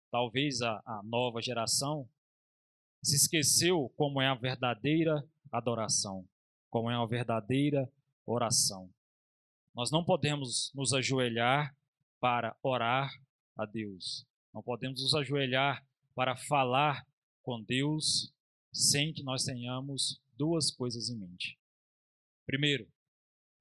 Talvez 0.09 0.61
a, 0.61 0.81
a 0.85 1.01
nova 1.03 1.41
geração 1.41 2.07
se 3.03 3.17
esqueceu 3.17 3.91
como 3.97 4.21
é 4.21 4.27
a 4.27 4.35
verdadeira 4.35 5.27
adoração, 5.51 6.25
como 6.69 6.89
é 6.89 6.95
a 6.95 7.05
verdadeira 7.05 7.91
oração. 8.25 8.89
Nós 9.75 9.91
não 9.91 10.03
podemos 10.03 10.71
nos 10.73 10.93
ajoelhar 10.93 11.75
para 12.21 12.55
orar 12.63 13.13
a 13.57 13.65
Deus. 13.65 14.25
Não 14.53 14.63
podemos 14.63 15.01
nos 15.01 15.13
ajoelhar 15.13 15.85
para 16.15 16.37
falar 16.37 17.05
com 17.43 17.61
Deus 17.61 18.33
sem 18.71 19.13
que 19.13 19.23
nós 19.23 19.43
tenhamos 19.43 20.21
duas 20.37 20.71
coisas 20.71 21.09
em 21.09 21.17
mente. 21.17 21.59
Primeiro, 22.45 22.87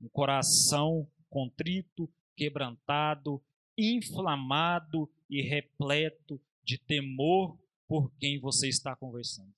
um 0.00 0.08
coração 0.08 1.08
contrito, 1.28 2.12
quebrantado, 2.36 3.42
inflamado 3.76 5.10
e 5.28 5.42
repleto 5.42 6.40
de 6.64 6.78
temor 6.78 7.58
por 7.86 8.12
quem 8.18 8.38
você 8.38 8.68
está 8.68 8.96
conversando. 8.96 9.54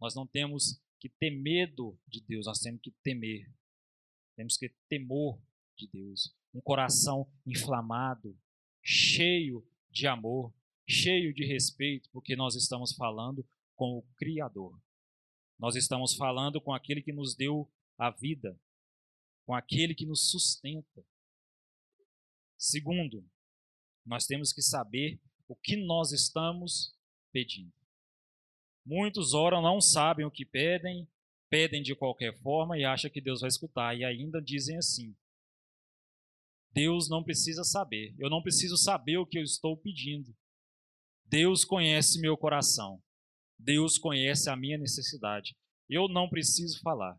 Nós 0.00 0.14
não 0.14 0.26
temos 0.26 0.80
que 1.00 1.08
ter 1.08 1.30
medo 1.30 1.98
de 2.06 2.20
Deus, 2.20 2.46
nós 2.46 2.60
temos 2.60 2.80
que 2.80 2.90
temer. 3.02 3.50
Temos 4.36 4.56
que 4.56 4.68
ter 4.68 4.76
temor 4.88 5.40
de 5.76 5.88
Deus. 5.88 6.34
Um 6.54 6.60
coração 6.60 7.28
inflamado, 7.46 8.36
cheio 8.82 9.66
de 9.90 10.06
amor, 10.06 10.52
cheio 10.86 11.34
de 11.34 11.44
respeito, 11.44 12.08
porque 12.10 12.36
nós 12.36 12.54
estamos 12.54 12.92
falando 12.94 13.46
com 13.74 13.98
o 13.98 14.02
Criador. 14.16 14.80
Nós 15.58 15.74
estamos 15.74 16.14
falando 16.14 16.60
com 16.60 16.72
aquele 16.72 17.02
que 17.02 17.12
nos 17.12 17.34
deu 17.34 17.70
a 17.96 18.10
vida, 18.10 18.58
com 19.48 19.54
aquele 19.54 19.94
que 19.94 20.04
nos 20.04 20.30
sustenta. 20.30 21.02
Segundo, 22.58 23.26
nós 24.04 24.26
temos 24.26 24.52
que 24.52 24.60
saber 24.60 25.18
o 25.48 25.56
que 25.56 25.74
nós 25.74 26.12
estamos 26.12 26.94
pedindo. 27.32 27.72
Muitos 28.84 29.32
oram, 29.32 29.62
não 29.62 29.80
sabem 29.80 30.26
o 30.26 30.30
que 30.30 30.44
pedem, 30.44 31.08
pedem 31.48 31.82
de 31.82 31.94
qualquer 31.94 32.38
forma 32.42 32.76
e 32.76 32.84
acham 32.84 33.10
que 33.10 33.22
Deus 33.22 33.40
vai 33.40 33.48
escutar, 33.48 33.96
e 33.96 34.04
ainda 34.04 34.38
dizem 34.38 34.76
assim: 34.76 35.16
Deus 36.70 37.08
não 37.08 37.24
precisa 37.24 37.64
saber, 37.64 38.14
eu 38.18 38.28
não 38.28 38.42
preciso 38.42 38.76
saber 38.76 39.16
o 39.16 39.24
que 39.24 39.38
eu 39.38 39.42
estou 39.42 39.78
pedindo. 39.78 40.36
Deus 41.24 41.64
conhece 41.64 42.20
meu 42.20 42.36
coração, 42.36 43.02
Deus 43.58 43.96
conhece 43.96 44.50
a 44.50 44.56
minha 44.56 44.76
necessidade. 44.76 45.56
Eu 45.88 46.06
não 46.06 46.28
preciso 46.28 46.82
falar. 46.82 47.18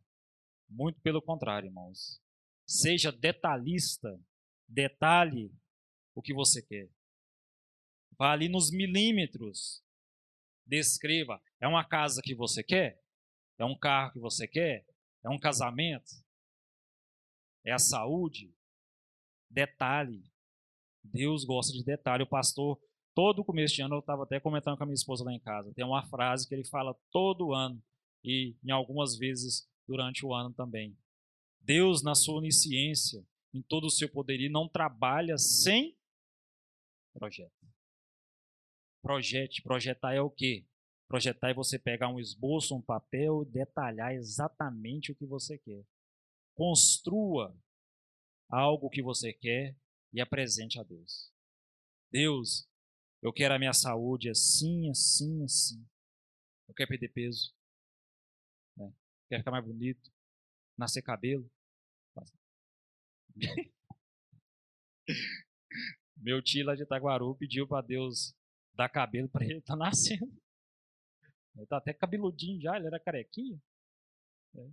Muito 0.69 1.01
pelo 1.01 1.21
contrário, 1.21 1.67
irmãos. 1.67 2.21
Seja 2.67 3.11
detalhista, 3.11 4.19
detalhe 4.67 5.51
o 6.13 6.21
que 6.21 6.33
você 6.33 6.61
quer. 6.61 6.89
Vá 8.17 8.31
ali 8.31 8.47
nos 8.47 8.69
milímetros 8.71 9.83
Descreva. 10.69 11.41
É 11.59 11.67
uma 11.67 11.83
casa 11.83 12.21
que 12.23 12.35
você 12.35 12.63
quer? 12.63 13.01
É 13.57 13.65
um 13.65 13.75
carro 13.75 14.13
que 14.13 14.19
você 14.19 14.47
quer? 14.47 14.85
É 15.25 15.29
um 15.29 15.39
casamento? 15.39 16.11
É 17.65 17.71
a 17.71 17.79
saúde? 17.79 18.53
Detalhe. 19.49 20.23
Deus 21.03 21.43
gosta 21.43 21.73
de 21.73 21.83
detalhe. 21.83 22.21
O 22.21 22.29
pastor, 22.29 22.79
todo 23.15 23.43
começo 23.43 23.73
de 23.73 23.81
ano, 23.81 23.95
eu 23.95 23.99
estava 23.99 24.23
até 24.23 24.39
comentando 24.39 24.77
com 24.77 24.83
a 24.83 24.85
minha 24.85 24.93
esposa 24.93 25.23
lá 25.23 25.33
em 25.33 25.39
casa. 25.39 25.73
Tem 25.73 25.83
uma 25.83 26.07
frase 26.07 26.47
que 26.47 26.53
ele 26.53 26.67
fala 26.69 26.95
todo 27.11 27.51
ano 27.51 27.81
e 28.23 28.55
em 28.63 28.69
algumas 28.69 29.17
vezes 29.17 29.67
durante 29.89 30.23
o 30.23 30.35
ano 30.35 30.53
também. 30.53 30.95
Deus, 31.61 32.03
na 32.03 32.13
sua 32.13 32.35
onisciência, 32.35 33.25
em 33.51 33.61
todo 33.63 33.85
o 33.85 33.89
seu 33.89 34.07
poderio, 34.07 34.51
não 34.51 34.69
trabalha 34.69 35.35
sem 35.35 35.97
projeto. 37.11 37.67
Projete, 39.01 39.63
projetar 39.63 40.13
é 40.13 40.21
o 40.21 40.29
quê? 40.29 40.63
Projetar 41.07 41.49
é 41.49 41.53
você 41.55 41.79
pegar 41.79 42.09
um 42.09 42.19
esboço, 42.19 42.75
um 42.75 42.81
papel 42.81 43.41
e 43.41 43.51
detalhar 43.51 44.13
exatamente 44.13 45.11
o 45.11 45.15
que 45.15 45.25
você 45.25 45.57
quer. 45.57 45.83
Construa 46.53 47.57
algo 48.47 48.91
que 48.91 49.01
você 49.01 49.33
quer 49.33 49.75
e 50.13 50.21
apresente 50.21 50.79
a 50.79 50.83
Deus. 50.83 51.31
Deus, 52.11 52.69
eu 53.23 53.33
quero 53.33 53.55
a 53.55 53.59
minha 53.59 53.73
saúde 53.73 54.29
assim, 54.29 54.87
assim, 54.91 55.43
assim. 55.43 55.83
Eu 56.67 56.75
quero 56.75 56.89
perder 56.89 57.09
peso. 57.09 57.51
Quero 59.29 59.41
ficar 59.41 59.51
mais 59.51 59.65
bonito. 59.65 60.11
Nascer 60.77 61.01
cabelo. 61.03 61.49
Meu 66.17 66.41
tio 66.41 66.65
lá 66.65 66.75
de 66.75 66.83
Itaguaru 66.83 67.35
pediu 67.35 67.67
para 67.67 67.85
Deus 67.85 68.35
dar 68.73 68.89
cabelo 68.89 69.29
para 69.29 69.45
ele, 69.45 69.61
tá 69.61 69.75
nascendo. 69.75 70.31
Ele 71.55 71.65
tá 71.67 71.77
até 71.77 71.93
cabeludinho 71.93 72.61
já, 72.61 72.75
ele 72.75 72.87
era 72.87 72.99
carequinha. 72.99 73.61
É. 74.55 74.69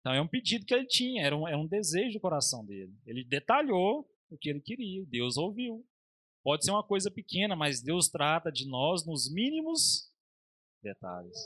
Então 0.00 0.12
é 0.12 0.20
um 0.20 0.28
pedido 0.28 0.64
que 0.66 0.74
ele 0.74 0.86
tinha, 0.86 1.24
era 1.24 1.36
um, 1.36 1.46
era 1.46 1.58
um 1.58 1.66
desejo 1.66 2.18
do 2.18 2.20
coração 2.20 2.64
dele. 2.64 2.94
Ele 3.06 3.24
detalhou 3.24 4.08
o 4.30 4.38
que 4.38 4.50
ele 4.50 4.60
queria, 4.60 5.04
Deus 5.06 5.36
ouviu. 5.36 5.86
Pode 6.42 6.64
ser 6.64 6.72
uma 6.72 6.86
coisa 6.86 7.10
pequena, 7.10 7.56
mas 7.56 7.82
Deus 7.82 8.08
trata 8.08 8.52
de 8.52 8.68
nós 8.68 9.06
nos 9.06 9.32
mínimos 9.32 10.12
detalhes. 10.82 11.36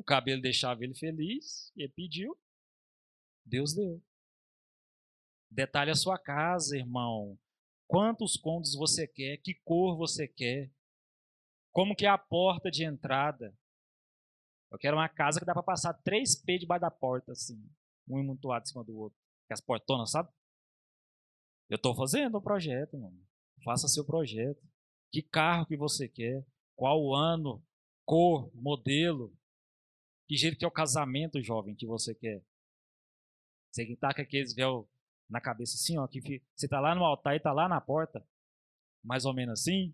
O 0.00 0.02
cabelo 0.02 0.40
deixava 0.40 0.82
ele 0.82 0.94
feliz, 0.94 1.70
ele 1.76 1.92
pediu, 1.92 2.34
Deus 3.44 3.74
deu. 3.74 4.02
Detalhe 5.50 5.90
a 5.90 5.94
sua 5.94 6.18
casa, 6.18 6.74
irmão. 6.74 7.38
Quantos 7.86 8.34
cômodos 8.34 8.74
você 8.74 9.06
quer? 9.06 9.36
Que 9.42 9.52
cor 9.62 9.98
você 9.98 10.26
quer? 10.26 10.72
Como 11.70 11.94
que 11.94 12.06
é 12.06 12.08
a 12.08 12.16
porta 12.16 12.70
de 12.70 12.82
entrada? 12.82 13.54
Eu 14.72 14.78
quero 14.78 14.96
uma 14.96 15.06
casa 15.06 15.38
que 15.38 15.44
dá 15.44 15.52
para 15.52 15.62
passar 15.62 15.92
três 15.92 16.34
P 16.34 16.56
debaixo 16.56 16.80
da 16.80 16.90
porta, 16.90 17.32
assim. 17.32 17.62
Um 18.08 18.16
amontoado 18.16 18.62
em 18.62 18.68
cima 18.68 18.82
do 18.82 18.96
outro. 18.96 19.18
Com 19.46 19.52
as 19.52 19.60
portonas, 19.60 20.12
sabe? 20.12 20.30
Eu 21.68 21.76
estou 21.76 21.94
fazendo 21.94 22.38
um 22.38 22.42
projeto, 22.42 22.96
mano. 22.96 23.20
Faça 23.62 23.86
seu 23.86 24.06
projeto. 24.06 24.66
Que 25.12 25.20
carro 25.20 25.66
que 25.66 25.76
você 25.76 26.08
quer? 26.08 26.42
Qual 26.74 27.14
ano? 27.14 27.62
Cor? 28.06 28.50
Modelo? 28.54 29.38
Que 30.30 30.36
jeito 30.36 30.56
que 30.56 30.64
é 30.64 30.68
o 30.68 30.70
casamento, 30.70 31.42
jovem, 31.42 31.74
que 31.74 31.84
você 31.84 32.14
quer? 32.14 32.40
Você 33.68 33.84
que 33.84 33.96
com 33.96 34.06
aqueles 34.06 34.54
véu 34.54 34.88
na 35.28 35.40
cabeça 35.40 35.74
assim, 35.74 35.98
ó, 35.98 36.06
que 36.06 36.40
você 36.54 36.68
tá 36.68 36.78
lá 36.78 36.94
no 36.94 37.04
altar 37.04 37.34
e 37.34 37.40
tá 37.40 37.52
lá 37.52 37.68
na 37.68 37.80
porta, 37.80 38.24
mais 39.02 39.24
ou 39.24 39.34
menos 39.34 39.58
assim. 39.58 39.92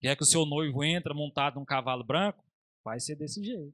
Quer 0.00 0.16
que 0.16 0.24
o 0.24 0.26
seu 0.26 0.44
noivo 0.44 0.82
entra 0.82 1.14
montado 1.14 1.60
num 1.60 1.64
cavalo 1.64 2.02
branco? 2.02 2.44
Vai 2.82 2.98
ser 2.98 3.14
desse 3.14 3.40
jeito. 3.40 3.72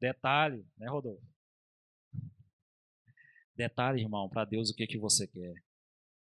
Detalhe, 0.00 0.66
né, 0.76 0.88
Rodolfo? 0.90 1.24
Detalhe, 3.54 4.00
irmão, 4.00 4.28
para 4.28 4.44
Deus 4.44 4.70
o 4.70 4.74
que 4.74 4.88
que 4.88 4.98
você 4.98 5.28
quer. 5.28 5.54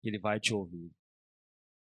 Ele 0.02 0.18
vai 0.18 0.40
te 0.40 0.52
ouvir. 0.52 0.90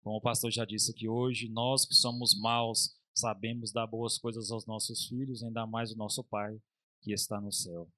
Como 0.04 0.18
o 0.18 0.22
pastor 0.22 0.52
já 0.52 0.64
disse 0.64 0.92
aqui 0.92 1.10
hoje, 1.10 1.50
nós 1.50 1.88
que 1.88 1.96
somos 1.96 2.40
maus 2.40 2.99
sabemos 3.20 3.72
dar 3.72 3.88
boas 3.88 4.18
coisas 4.18 4.52
aos 4.52 4.66
nossos 4.66 5.08
filhos, 5.08 5.44
ainda 5.44 5.66
mais 5.66 5.92
o 5.92 5.98
nosso 5.98 6.24
Pai 6.24 6.60
que 7.02 7.14
está 7.14 7.40
no 7.40 7.52
céu. 7.52 7.90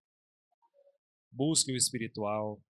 Busque 1.31 1.71
o 1.71 1.77
espiritual, 1.77 2.61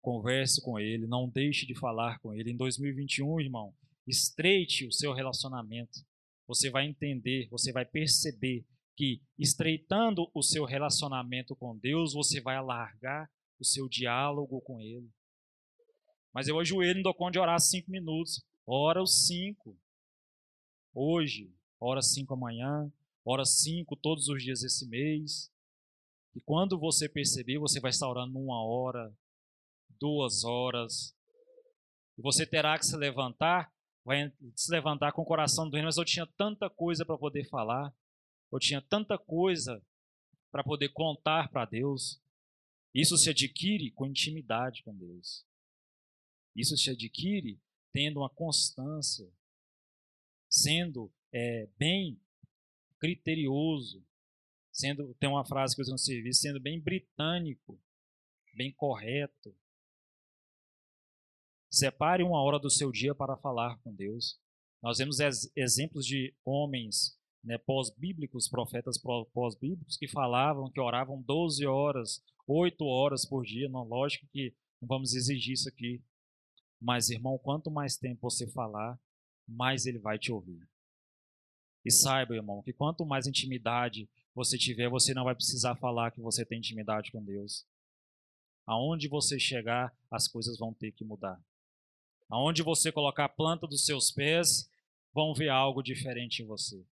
converse 0.00 0.62
com 0.62 0.78
ele, 0.78 1.06
não 1.06 1.28
deixe 1.28 1.66
de 1.66 1.78
falar 1.78 2.18
com 2.20 2.34
ele. 2.34 2.52
Em 2.52 2.56
2021, 2.56 3.40
irmão, 3.40 3.74
estreite 4.06 4.86
o 4.86 4.92
seu 4.92 5.12
relacionamento. 5.12 6.00
Você 6.46 6.70
vai 6.70 6.86
entender, 6.86 7.48
você 7.50 7.72
vai 7.72 7.84
perceber 7.84 8.64
que 8.96 9.22
estreitando 9.38 10.30
o 10.34 10.42
seu 10.42 10.64
relacionamento 10.64 11.56
com 11.56 11.76
Deus, 11.78 12.12
você 12.12 12.40
vai 12.40 12.56
alargar 12.56 13.30
o 13.58 13.64
seu 13.64 13.88
diálogo 13.88 14.60
com 14.60 14.80
Ele. 14.80 15.10
Mas 16.34 16.48
eu 16.48 16.58
ajoelho 16.58 17.00
e 17.00 17.02
dou 17.02 17.14
conta 17.14 17.32
de 17.32 17.38
orar 17.38 17.60
cinco 17.60 17.90
minutos. 17.90 18.44
Ora 18.66 19.02
os 19.02 19.26
cinco. 19.26 19.78
Hoje, 20.94 21.52
ora 21.82 22.00
cinco 22.00 22.34
amanhã, 22.34 22.90
ora 23.24 23.44
cinco 23.44 23.96
todos 23.96 24.28
os 24.28 24.42
dias 24.42 24.62
esse 24.62 24.86
mês. 24.86 25.50
E 26.34 26.40
quando 26.40 26.78
você 26.78 27.08
perceber, 27.08 27.58
você 27.58 27.80
vai 27.80 27.90
estar 27.90 28.08
orando 28.08 28.38
uma 28.38 28.64
hora, 28.64 29.12
duas 30.00 30.44
horas. 30.44 31.14
E 32.16 32.22
você 32.22 32.46
terá 32.46 32.78
que 32.78 32.86
se 32.86 32.96
levantar, 32.96 33.72
vai 34.04 34.32
se 34.54 34.70
levantar 34.70 35.12
com 35.12 35.22
o 35.22 35.26
coração 35.26 35.68
doendo, 35.68 35.86
mas 35.86 35.96
eu 35.96 36.04
tinha 36.04 36.26
tanta 36.26 36.70
coisa 36.70 37.04
para 37.04 37.18
poder 37.18 37.48
falar, 37.48 37.92
eu 38.50 38.58
tinha 38.58 38.80
tanta 38.80 39.18
coisa 39.18 39.82
para 40.50 40.62
poder 40.62 40.90
contar 40.90 41.50
para 41.50 41.64
Deus. 41.64 42.20
Isso 42.94 43.16
se 43.16 43.30
adquire 43.30 43.90
com 43.90 44.06
intimidade 44.06 44.82
com 44.82 44.94
Deus. 44.94 45.44
Isso 46.54 46.76
se 46.76 46.90
adquire 46.90 47.58
tendo 47.92 48.20
uma 48.20 48.30
constância, 48.30 49.28
sendo 50.48 51.10
é, 51.32 51.68
bem 51.78 52.20
criterioso, 52.98 54.04
sendo 54.72 55.14
tem 55.14 55.28
uma 55.28 55.44
frase 55.44 55.74
que 55.74 55.80
eu 55.80 55.84
uso 55.84 55.92
no 55.92 55.98
serviço, 55.98 56.40
sendo 56.40 56.60
bem 56.60 56.80
britânico, 56.80 57.80
bem 58.54 58.72
correto, 58.72 59.54
Separe 61.72 62.22
uma 62.22 62.42
hora 62.42 62.58
do 62.58 62.68
seu 62.68 62.92
dia 62.92 63.14
para 63.14 63.34
falar 63.34 63.78
com 63.78 63.94
Deus. 63.94 64.38
Nós 64.82 64.98
vemos 64.98 65.20
ex 65.20 65.50
exemplos 65.56 66.04
de 66.04 66.34
homens 66.44 67.18
né, 67.42 67.56
pós-bíblicos, 67.56 68.46
profetas 68.46 68.98
pós-bíblicos, 69.32 69.96
que 69.96 70.06
falavam, 70.06 70.70
que 70.70 70.78
oravam 70.78 71.22
12 71.22 71.64
horas, 71.64 72.22
8 72.46 72.84
horas 72.84 73.24
por 73.24 73.42
dia. 73.42 73.70
Não, 73.70 73.84
lógico 73.84 74.26
que 74.30 74.54
não 74.82 74.86
vamos 74.86 75.14
exigir 75.14 75.54
isso 75.54 75.66
aqui. 75.66 76.04
Mas, 76.78 77.08
irmão, 77.08 77.38
quanto 77.38 77.70
mais 77.70 77.96
tempo 77.96 78.20
você 78.20 78.46
falar, 78.46 79.00
mais 79.48 79.86
ele 79.86 79.98
vai 79.98 80.18
te 80.18 80.30
ouvir. 80.30 80.68
E 81.84 81.90
saiba, 81.90 82.34
irmão, 82.34 82.62
que 82.62 82.72
quanto 82.72 83.04
mais 83.04 83.26
intimidade 83.26 84.08
você 84.34 84.56
tiver, 84.56 84.88
você 84.88 85.12
não 85.12 85.24
vai 85.24 85.34
precisar 85.34 85.76
falar 85.76 86.10
que 86.10 86.20
você 86.20 86.44
tem 86.44 86.58
intimidade 86.58 87.10
com 87.10 87.22
Deus. 87.22 87.66
Aonde 88.66 89.08
você 89.08 89.38
chegar, 89.38 89.92
as 90.10 90.28
coisas 90.28 90.58
vão 90.58 90.72
ter 90.72 90.92
que 90.92 91.04
mudar. 91.04 91.40
Aonde 92.28 92.62
você 92.62 92.92
colocar 92.92 93.24
a 93.24 93.28
planta 93.28 93.66
dos 93.66 93.84
seus 93.84 94.10
pés, 94.10 94.70
vão 95.12 95.34
ver 95.34 95.48
algo 95.48 95.82
diferente 95.82 96.42
em 96.42 96.46
você. 96.46 96.84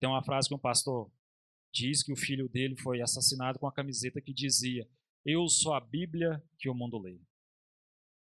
Tem 0.00 0.08
uma 0.08 0.24
frase 0.24 0.48
que 0.48 0.54
um 0.54 0.58
pastor 0.58 1.10
diz 1.70 2.02
que 2.02 2.12
o 2.12 2.16
filho 2.16 2.48
dele 2.48 2.76
foi 2.76 3.00
assassinado 3.00 3.58
com 3.58 3.66
a 3.66 3.72
camiseta 3.72 4.20
que 4.20 4.32
dizia: 4.32 4.88
Eu 5.24 5.46
sou 5.48 5.74
a 5.74 5.80
Bíblia 5.80 6.42
que 6.58 6.68
o 6.68 6.74
mundo 6.74 6.98
lê. 6.98 7.20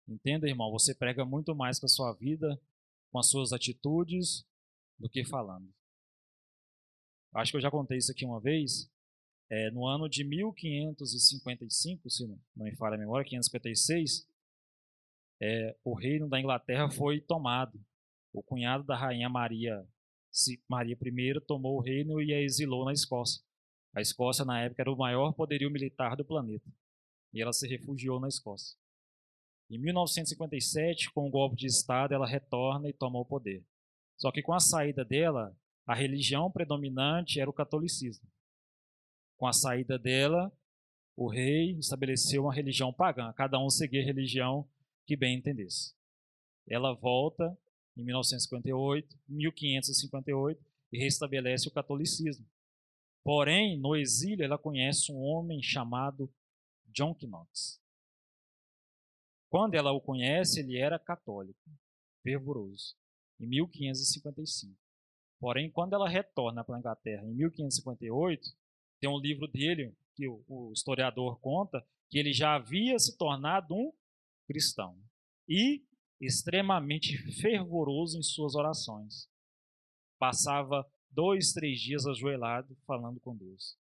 Entenda, 0.07 0.47
irmão, 0.47 0.71
você 0.71 0.93
prega 0.93 1.25
muito 1.25 1.53
mais 1.55 1.79
com 1.79 1.87
a 1.87 1.89
sua 1.89 2.13
vida, 2.13 2.59
com 3.15 3.19
as 3.19 3.29
suas 3.29 3.53
atitudes, 3.53 4.45
do 4.99 5.07
que 5.07 5.23
falando. 5.23 5.73
Acho 7.33 7.51
que 7.51 7.55
eu 7.55 7.61
já 7.61 7.71
contei 7.71 7.97
isso 7.97 8.11
aqui 8.11 8.25
uma 8.25 8.41
vez. 8.41 8.91
É, 9.49 9.71
no 9.71 9.87
ano 9.87 10.09
de 10.09 10.25
1555, 10.25 12.09
se 12.09 12.27
não 12.27 12.37
me 12.57 12.75
falha 12.75 12.95
a 12.95 12.97
memória, 12.97 13.25
556, 13.25 14.27
é, 15.41 15.77
o 15.81 15.93
reino 15.93 16.27
da 16.27 16.41
Inglaterra 16.41 16.91
foi 16.91 17.21
tomado. 17.21 17.79
O 18.33 18.43
cunhado 18.43 18.83
da 18.83 18.97
rainha 18.97 19.29
Maria, 19.29 19.87
Maria 20.67 20.97
I 21.01 21.39
tomou 21.47 21.77
o 21.77 21.81
reino 21.81 22.21
e 22.21 22.33
a 22.33 22.41
exilou 22.41 22.83
na 22.83 22.91
Escócia. 22.91 23.41
A 23.95 24.01
Escócia, 24.01 24.43
na 24.43 24.61
época, 24.61 24.81
era 24.81 24.91
o 24.91 24.97
maior 24.97 25.31
poderio 25.31 25.71
militar 25.71 26.17
do 26.17 26.25
planeta. 26.25 26.69
E 27.33 27.41
ela 27.41 27.53
se 27.53 27.65
refugiou 27.65 28.19
na 28.19 28.27
Escócia. 28.27 28.77
Em 29.69 29.79
1957, 29.79 31.11
com 31.11 31.27
o 31.27 31.29
golpe 31.29 31.55
de 31.55 31.65
Estado, 31.65 32.13
ela 32.13 32.27
retorna 32.27 32.87
e 32.87 32.93
toma 32.93 33.19
o 33.19 33.25
poder. 33.25 33.63
Só 34.17 34.31
que 34.31 34.41
com 34.41 34.53
a 34.53 34.59
saída 34.59 35.03
dela, 35.03 35.55
a 35.85 35.93
religião 35.93 36.51
predominante 36.51 37.39
era 37.39 37.49
o 37.49 37.53
catolicismo. 37.53 38.27
Com 39.37 39.47
a 39.47 39.53
saída 39.53 39.97
dela, 39.97 40.51
o 41.15 41.27
rei 41.27 41.77
estabeleceu 41.77 42.43
uma 42.43 42.53
religião 42.53 42.93
pagã. 42.93 43.33
Cada 43.33 43.59
um 43.59 43.69
seguia 43.69 44.01
a 44.01 44.05
religião 44.05 44.67
que 45.05 45.15
bem 45.15 45.37
entendesse. 45.37 45.93
Ela 46.67 46.93
volta 46.93 47.57
em 47.97 48.03
1958, 48.03 49.17
1558 49.27 50.65
e 50.91 50.97
restabelece 50.97 51.67
o 51.67 51.71
catolicismo. 51.71 52.45
Porém, 53.23 53.79
no 53.79 53.95
exílio, 53.95 54.43
ela 54.43 54.57
conhece 54.57 55.11
um 55.11 55.19
homem 55.19 55.61
chamado 55.61 56.31
John 56.87 57.15
Knox. 57.21 57.81
Quando 59.55 59.75
ela 59.75 59.93
o 59.93 60.01
conhece, 60.01 60.59
ele 60.59 60.77
era 60.77 60.99
católico, 60.99 61.57
fervoroso, 62.21 62.93
em 63.39 63.47
1555. 63.47 64.77
Porém, 65.39 65.71
quando 65.71 65.93
ela 65.93 66.09
retorna 66.09 66.61
para 66.61 66.75
a 66.75 66.79
Inglaterra 66.79 67.23
em 67.23 67.33
1558, 67.35 68.49
tem 68.99 69.09
um 69.09 69.17
livro 69.17 69.47
dele 69.47 69.95
que 70.13 70.27
o, 70.27 70.43
o 70.45 70.73
historiador 70.73 71.39
conta 71.39 71.81
que 72.09 72.19
ele 72.19 72.33
já 72.33 72.55
havia 72.55 72.99
se 72.99 73.17
tornado 73.17 73.73
um 73.73 73.93
cristão 74.45 75.01
e 75.47 75.85
extremamente 76.19 77.17
fervoroso 77.39 78.19
em 78.19 78.23
suas 78.23 78.55
orações. 78.55 79.29
Passava 80.19 80.85
dois, 81.09 81.53
três 81.53 81.79
dias 81.79 82.05
ajoelhado 82.05 82.75
falando 82.85 83.21
com 83.21 83.33
Deus. 83.33 83.77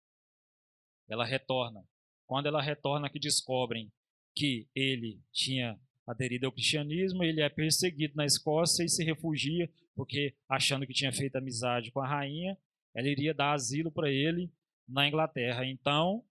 Ela 1.09 1.25
retorna. 1.25 1.83
Quando 2.27 2.45
ela 2.45 2.61
retorna, 2.61 3.09
que 3.09 3.19
descobrem 3.19 3.91
que 4.35 4.69
ele 4.75 5.21
tinha 5.33 5.79
aderido 6.07 6.47
ao 6.47 6.53
cristianismo, 6.53 7.23
ele 7.23 7.41
é 7.41 7.49
perseguido 7.49 8.15
na 8.17 8.27
Escócia 8.27 8.85
e 8.85 8.89
se 8.89 9.05
refugia, 9.05 9.71
porque 9.95 10.35
achando 10.49 10.87
que 10.87 10.93
tinha 10.93 11.13
feito 11.13 11.37
amizade 11.37 11.91
com 11.91 12.01
a 12.01 12.09
rainha, 12.09 12.57
ela 12.95 13.09
iria 13.09 13.33
dar 13.33 13.55
asilo 13.55 13.91
para 13.91 14.11
ele 14.11 14.51
na 14.89 15.07
Inglaterra. 15.07 15.65
Então, 15.65 16.25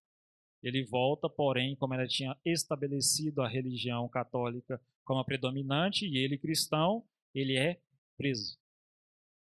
ele 0.62 0.84
volta, 0.84 1.30
porém, 1.30 1.76
como 1.76 1.94
ela 1.94 2.08
tinha 2.08 2.38
estabelecido 2.46 3.42
a 3.42 3.48
religião 3.48 4.08
católica 4.08 4.80
como 5.04 5.20
a 5.20 5.26
predominante 5.26 6.06
e 6.06 6.18
ele 6.18 6.38
cristão, 6.38 7.04
ele 7.34 7.58
é 7.58 7.80
preso. 8.18 8.60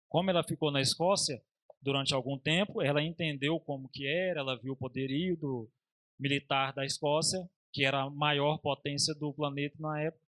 Como 0.08 0.30
ela 0.30 0.42
ficou 0.42 0.70
na 0.70 0.80
Escócia 0.80 1.42
durante 1.80 2.14
algum 2.14 2.38
tempo, 2.38 2.82
ela 2.82 3.02
entendeu 3.02 3.60
como 3.60 3.88
que 3.88 4.06
era, 4.06 4.40
ela 4.40 4.58
viu 4.58 4.72
o 4.72 4.76
poderio 4.76 5.36
do 5.36 5.70
militar 6.18 6.72
da 6.72 6.84
Escócia, 6.84 7.48
que 7.76 7.84
era 7.84 8.04
a 8.04 8.10
maior 8.10 8.56
potência 8.56 9.14
do 9.14 9.34
planeta 9.34 9.76
na 9.78 10.00
época. 10.00 10.24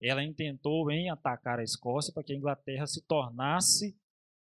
Ela 0.00 0.24
intentou 0.24 0.90
em 0.90 1.10
atacar 1.10 1.58
a 1.58 1.62
Escócia 1.62 2.14
para 2.14 2.24
que 2.24 2.32
a 2.32 2.36
Inglaterra 2.36 2.86
se 2.86 3.02
tornasse 3.02 3.94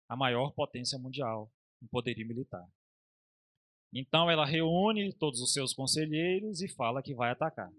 a 0.09 0.15
maior 0.15 0.53
potência 0.53 0.97
mundial 0.97 1.53
em 1.83 1.89
poderio 1.89 2.25
militar. 2.25 2.65
Então 3.93 4.31
ela 4.31 4.47
reúne 4.47 5.13
todos 5.13 5.41
os 5.41 5.53
seus 5.53 5.75
conselheiros 5.75 6.63
e 6.63 6.69
fala 6.69 7.03
que 7.03 7.17
vai 7.17 7.33
atacar. 7.33 7.73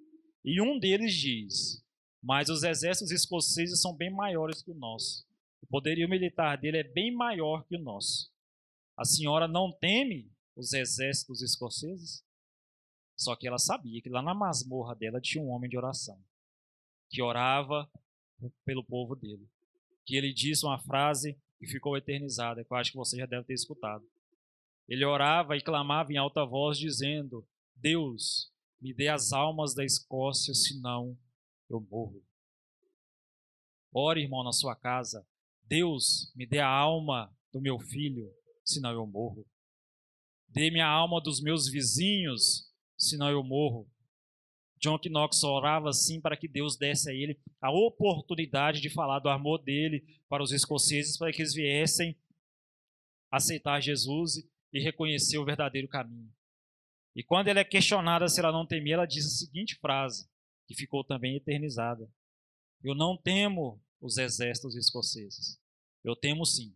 E 0.44 0.62
um 0.62 0.78
deles 0.78 1.14
diz: 1.14 1.82
Mas 2.22 2.50
os 2.50 2.64
exércitos 2.64 3.14
escoceses 3.14 3.82
são 3.82 3.96
bem 3.96 4.12
maiores 4.12 4.62
que 4.62 4.72
o 4.72 4.76
nosso. 4.76 5.26
O 5.62 5.68
poderio 5.68 6.10
militar 6.10 6.58
dele 6.58 6.80
é 6.80 6.84
bem 6.84 7.10
maior 7.10 7.66
que 7.66 7.78
o 7.78 7.82
nosso. 7.82 8.30
A 8.98 9.06
senhora 9.06 9.48
não 9.48 9.72
teme 9.72 10.30
os 10.58 10.74
exércitos 10.74 11.42
escoceses? 11.42 12.22
Só 13.20 13.36
que 13.36 13.46
ela 13.46 13.58
sabia 13.58 14.02
que 14.02 14.08
lá 14.08 14.22
na 14.22 14.34
masmorra 14.34 14.96
dela 14.96 15.20
tinha 15.20 15.44
um 15.44 15.50
homem 15.50 15.70
de 15.70 15.78
oração, 15.78 16.18
que 17.10 17.22
orava 17.22 17.92
pelo 18.64 18.82
povo 18.82 19.14
dele. 19.14 19.46
Que 20.06 20.16
ele 20.16 20.34
disse 20.34 20.66
uma 20.66 20.80
frase 20.80 21.38
que 21.60 21.68
ficou 21.68 21.98
eternizada, 21.98 22.64
que 22.64 22.72
eu 22.72 22.78
acho 22.78 22.92
que 22.92 22.98
você 22.98 23.18
já 23.18 23.26
deve 23.26 23.44
ter 23.44 23.54
escutado. 23.54 24.10
Ele 24.88 25.04
orava 25.04 25.58
e 25.58 25.62
clamava 25.62 26.14
em 26.14 26.18
alta 26.18 26.46
voz, 26.46 26.78
dizendo: 26.78 27.46
Deus, 27.76 28.50
me 28.80 28.94
dê 28.94 29.10
as 29.10 29.34
almas 29.34 29.76
da 29.76 29.84
Escócia, 29.84 30.54
senão 30.54 31.18
eu 31.70 31.86
morro. 31.92 32.24
Ore, 33.92 34.22
irmão, 34.22 34.46
na 34.46 34.54
sua 34.54 34.78
casa. 34.78 35.28
Deus, 35.66 36.32
me 36.34 36.46
dê 36.46 36.60
a 36.60 36.70
alma 36.70 37.30
do 37.52 37.60
meu 37.60 37.80
filho, 37.80 38.32
senão 38.64 38.94
eu 38.94 39.06
morro. 39.06 39.46
Dê-me 40.48 40.80
a 40.80 40.88
alma 40.88 41.20
dos 41.20 41.42
meus 41.42 41.68
vizinhos, 41.68 42.69
senão 43.00 43.30
eu 43.30 43.44
morro. 43.44 43.90
John 44.80 45.00
Knox 45.10 45.44
orava 45.44 45.90
assim 45.90 46.22
para 46.22 46.38
que 46.38 46.48
Deus 46.48 46.78
desse 46.78 47.10
a 47.10 47.14
ele 47.14 47.40
a 47.60 47.72
oportunidade 47.72 48.80
de 48.80 48.90
falar 48.90 49.20
do 49.20 49.30
amor 49.30 49.62
dele 49.62 50.06
para 50.30 50.44
os 50.44 50.52
escoceses, 50.52 51.18
para 51.18 51.32
que 51.32 51.42
eles 51.42 51.54
viessem 51.54 52.16
aceitar 53.32 53.82
Jesus 53.82 54.38
e 54.72 54.80
reconhecer 54.80 55.38
o 55.38 55.46
verdadeiro 55.46 55.88
caminho. 55.88 56.32
E 57.16 57.24
quando 57.24 57.48
ela 57.50 57.60
é 57.60 57.66
questionada 57.66 58.28
se 58.28 58.40
ela 58.40 58.52
não 58.52 58.66
temia, 58.66 58.94
ela 58.94 59.06
diz 59.06 59.26
a 59.26 59.30
seguinte 59.30 59.76
frase, 59.76 60.30
que 60.68 60.76
ficou 60.76 61.04
também 61.04 61.36
eternizada: 61.36 62.10
Eu 62.82 62.96
não 62.96 63.18
temo 63.18 63.82
os 64.00 64.18
exércitos 64.18 64.76
escoceses. 64.76 65.60
Eu 66.04 66.16
temo 66.16 66.46
sim 66.46 66.74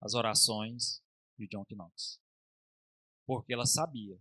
as 0.00 0.14
orações 0.14 1.02
de 1.36 1.48
John 1.48 1.64
Knox. 1.70 2.20
Porque 3.26 3.52
ela 3.52 3.66
sabia 3.66 4.16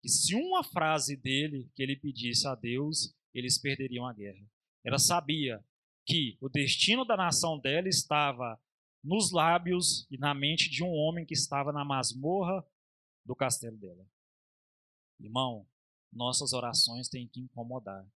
que 0.00 0.08
se 0.08 0.34
uma 0.34 0.62
frase 0.62 1.16
dele 1.16 1.70
que 1.74 1.82
ele 1.82 1.96
pedisse 1.96 2.46
a 2.46 2.54
Deus, 2.54 3.14
eles 3.34 3.58
perderiam 3.58 4.06
a 4.06 4.12
guerra. 4.12 4.44
Ela 4.84 4.98
sabia 4.98 5.64
que 6.06 6.38
o 6.40 6.48
destino 6.48 7.04
da 7.04 7.16
nação 7.16 7.58
dela 7.58 7.88
estava 7.88 8.60
nos 9.02 9.30
lábios 9.30 10.06
e 10.10 10.16
na 10.16 10.34
mente 10.34 10.70
de 10.70 10.82
um 10.82 10.90
homem 10.90 11.24
que 11.24 11.34
estava 11.34 11.72
na 11.72 11.84
masmorra 11.84 12.64
do 13.24 13.34
castelo 13.34 13.76
dela. 13.76 14.06
Irmão, 15.20 15.66
nossas 16.12 16.52
orações 16.52 17.08
têm 17.08 17.26
que 17.26 17.40
incomodar. 17.40 18.06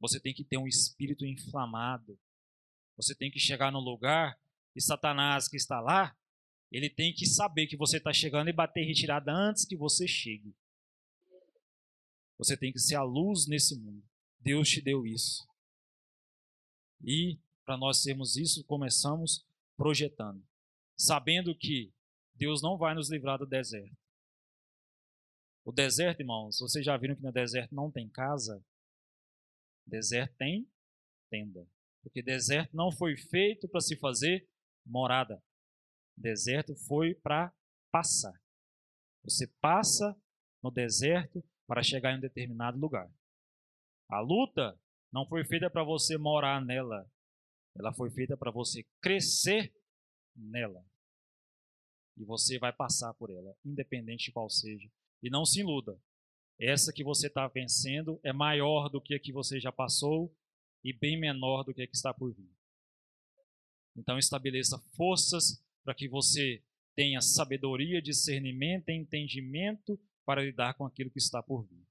Você 0.00 0.18
tem 0.18 0.34
que 0.34 0.42
ter 0.42 0.58
um 0.58 0.66
espírito 0.66 1.24
inflamado. 1.24 2.18
Você 2.96 3.14
tem 3.14 3.30
que 3.30 3.38
chegar 3.38 3.70
no 3.70 3.78
lugar 3.78 4.38
e 4.74 4.80
Satanás 4.80 5.48
que 5.48 5.56
está 5.56 5.80
lá, 5.80 6.16
ele 6.72 6.88
tem 6.88 7.12
que 7.12 7.26
saber 7.26 7.66
que 7.66 7.76
você 7.76 7.98
está 7.98 8.12
chegando 8.12 8.48
e 8.48 8.52
bater 8.52 8.84
retirada 8.84 9.30
antes 9.30 9.66
que 9.66 9.76
você 9.76 10.08
chegue. 10.08 10.56
Você 12.38 12.56
tem 12.56 12.72
que 12.72 12.78
ser 12.78 12.94
a 12.94 13.02
luz 13.02 13.46
nesse 13.46 13.78
mundo. 13.78 14.02
Deus 14.40 14.68
te 14.68 14.80
deu 14.80 15.06
isso. 15.06 15.46
E 17.04 17.38
para 17.64 17.76
nós 17.76 18.02
sermos 18.02 18.36
isso, 18.36 18.64
começamos 18.64 19.46
projetando, 19.76 20.42
sabendo 20.96 21.54
que 21.54 21.92
Deus 22.34 22.62
não 22.62 22.78
vai 22.78 22.94
nos 22.94 23.10
livrar 23.10 23.38
do 23.38 23.46
deserto. 23.46 23.96
O 25.64 25.70
deserto, 25.70 26.20
irmãos, 26.20 26.58
vocês 26.58 26.84
já 26.84 26.96
viram 26.96 27.14
que 27.14 27.22
no 27.22 27.30
deserto 27.30 27.74
não 27.74 27.90
tem 27.90 28.08
casa? 28.08 28.64
Deserto 29.86 30.34
tem 30.36 30.68
tenda. 31.30 31.68
Porque 32.02 32.22
deserto 32.22 32.74
não 32.74 32.90
foi 32.90 33.16
feito 33.16 33.68
para 33.68 33.80
se 33.80 33.96
fazer 33.96 34.48
morada. 34.84 35.40
Deserto 36.16 36.74
foi 36.74 37.14
para 37.14 37.52
passar. 37.90 38.40
Você 39.24 39.46
passa 39.60 40.16
no 40.62 40.70
deserto 40.70 41.42
para 41.66 41.82
chegar 41.82 42.12
em 42.12 42.18
um 42.18 42.20
determinado 42.20 42.78
lugar. 42.78 43.10
A 44.08 44.20
luta 44.20 44.78
não 45.12 45.26
foi 45.26 45.44
feita 45.44 45.70
para 45.70 45.82
você 45.84 46.16
morar 46.16 46.64
nela. 46.64 47.10
Ela 47.74 47.92
foi 47.92 48.10
feita 48.10 48.36
para 48.36 48.50
você 48.50 48.84
crescer 49.00 49.72
nela. 50.34 50.84
E 52.16 52.24
você 52.24 52.58
vai 52.58 52.72
passar 52.72 53.14
por 53.14 53.30
ela, 53.30 53.56
independente 53.64 54.26
de 54.26 54.32
qual 54.32 54.50
seja. 54.50 54.90
E 55.22 55.30
não 55.30 55.44
se 55.44 55.60
iluda. 55.60 55.98
Essa 56.58 56.92
que 56.92 57.02
você 57.02 57.26
está 57.26 57.46
vencendo 57.48 58.20
é 58.22 58.32
maior 58.32 58.88
do 58.88 59.00
que 59.00 59.14
a 59.14 59.20
que 59.20 59.32
você 59.32 59.58
já 59.58 59.72
passou 59.72 60.34
e 60.84 60.92
bem 60.92 61.18
menor 61.18 61.64
do 61.64 61.72
que 61.72 61.82
a 61.82 61.86
que 61.86 61.96
está 61.96 62.12
por 62.12 62.32
vir. 62.32 62.50
Então 63.96 64.18
estabeleça 64.18 64.78
forças 64.96 65.62
para 65.84 65.94
que 65.94 66.08
você 66.08 66.62
tenha 66.94 67.20
sabedoria, 67.20 68.02
discernimento 68.02 68.88
e 68.88 68.96
entendimento 68.96 69.98
para 70.24 70.42
lidar 70.42 70.74
com 70.74 70.84
aquilo 70.84 71.10
que 71.10 71.18
está 71.18 71.42
por 71.42 71.66
vir. 71.66 71.84